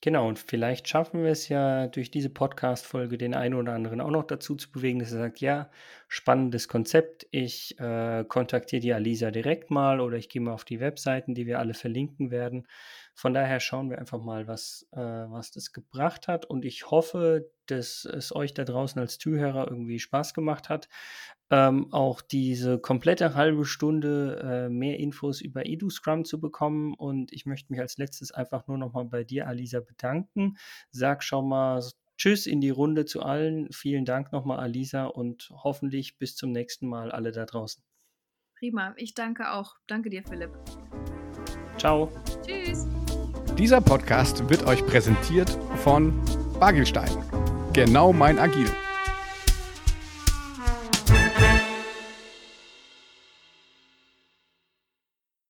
Genau, 0.07 0.29
und 0.29 0.39
vielleicht 0.39 0.87
schaffen 0.87 1.25
wir 1.25 1.33
es 1.33 1.49
ja 1.49 1.89
durch 1.89 2.13
diese 2.13 2.31
Podcast-Folge 2.31 3.19
den 3.19 3.35
einen 3.35 3.55
oder 3.55 3.73
anderen 3.73 4.01
auch 4.01 4.13
noch 4.13 4.23
dazu 4.23 4.55
zu 4.55 4.71
bewegen, 4.71 5.01
dass 5.01 5.11
er 5.11 5.19
sagt, 5.19 5.41
ja, 5.41 5.69
spannendes 6.07 6.69
Konzept, 6.69 7.27
ich 7.33 7.77
äh, 7.81 8.25
kontaktiere 8.29 8.79
die 8.79 8.93
Alisa 8.93 9.33
direkt 9.33 9.73
mal 9.73 9.99
oder 10.01 10.17
ich 10.17 10.29
gehe 10.29 10.41
mal 10.41 10.53
auf 10.53 10.65
die 10.65 10.79
Webseiten, 10.79 11.35
die 11.35 11.47
wir 11.47 11.59
alle 11.59 11.75
verlinken 11.75 12.31
werden. 12.31 12.69
Von 13.15 13.35
daher 13.35 13.59
schauen 13.59 13.91
wir 13.91 13.99
einfach 13.99 14.21
mal, 14.23 14.47
was, 14.47 14.87
äh, 14.93 15.01
was 15.01 15.51
das 15.51 15.73
gebracht 15.73 16.29
hat. 16.29 16.45
Und 16.45 16.65
ich 16.65 16.89
hoffe, 16.89 17.51
dass 17.67 18.05
es 18.05 18.33
euch 18.33 18.55
da 18.55 18.63
draußen 18.63 19.01
als 19.01 19.19
Zuhörer 19.19 19.67
irgendwie 19.69 19.99
Spaß 19.99 20.35
gemacht 20.35 20.69
hat. 20.69 20.89
Ähm, 21.49 21.93
auch 21.93 22.23
diese 22.23 22.79
komplette 22.79 23.35
halbe 23.35 23.65
Stunde 23.65 24.41
äh, 24.43 24.69
mehr 24.69 24.99
Infos 24.99 25.41
über 25.41 25.67
EduScrum 25.67 26.25
zu 26.25 26.41
bekommen. 26.41 26.95
Und 26.95 27.33
ich 27.33 27.47
möchte 27.47 27.73
mich 27.73 27.81
als 27.81 27.99
letztes 27.99 28.33
einfach 28.33 28.67
nur 28.67 28.79
nochmal 28.79 29.05
bei 29.05 29.23
dir, 29.23 29.47
Alisa, 29.47 29.81
bedanken. 29.81 30.57
Sag 30.91 31.23
schon 31.23 31.49
mal 31.49 31.83
Tschüss 32.19 32.47
in 32.47 32.61
die 32.61 32.71
Runde 32.71 33.05
zu 33.05 33.23
allen. 33.23 33.71
Vielen 33.73 34.05
Dank 34.05 34.33
nochmal, 34.33 34.59
Alisa, 34.59 35.05
und 35.05 35.51
hoffentlich 35.53 36.19
bis 36.19 36.35
zum 36.35 36.51
nächsten 36.51 36.89
Mal 36.89 37.13
alle 37.13 37.31
da 37.31 37.45
draußen. 37.45 37.83
Prima, 38.59 38.95
ich 38.97 39.15
danke 39.15 39.53
auch. 39.53 39.77
Danke 39.87 40.09
dir, 40.09 40.23
Philipp. 40.25 40.51
Ciao. 41.77 42.11
Tschüss. 42.45 42.87
Dieser 43.59 43.81
Podcast 43.81 44.49
wird 44.49 44.67
euch 44.67 44.85
präsentiert 44.87 45.51
von 45.77 46.19
Bagelstein. 46.59 47.11
Genau 47.75 48.13
mein 48.13 48.39
Agil. 48.39 48.69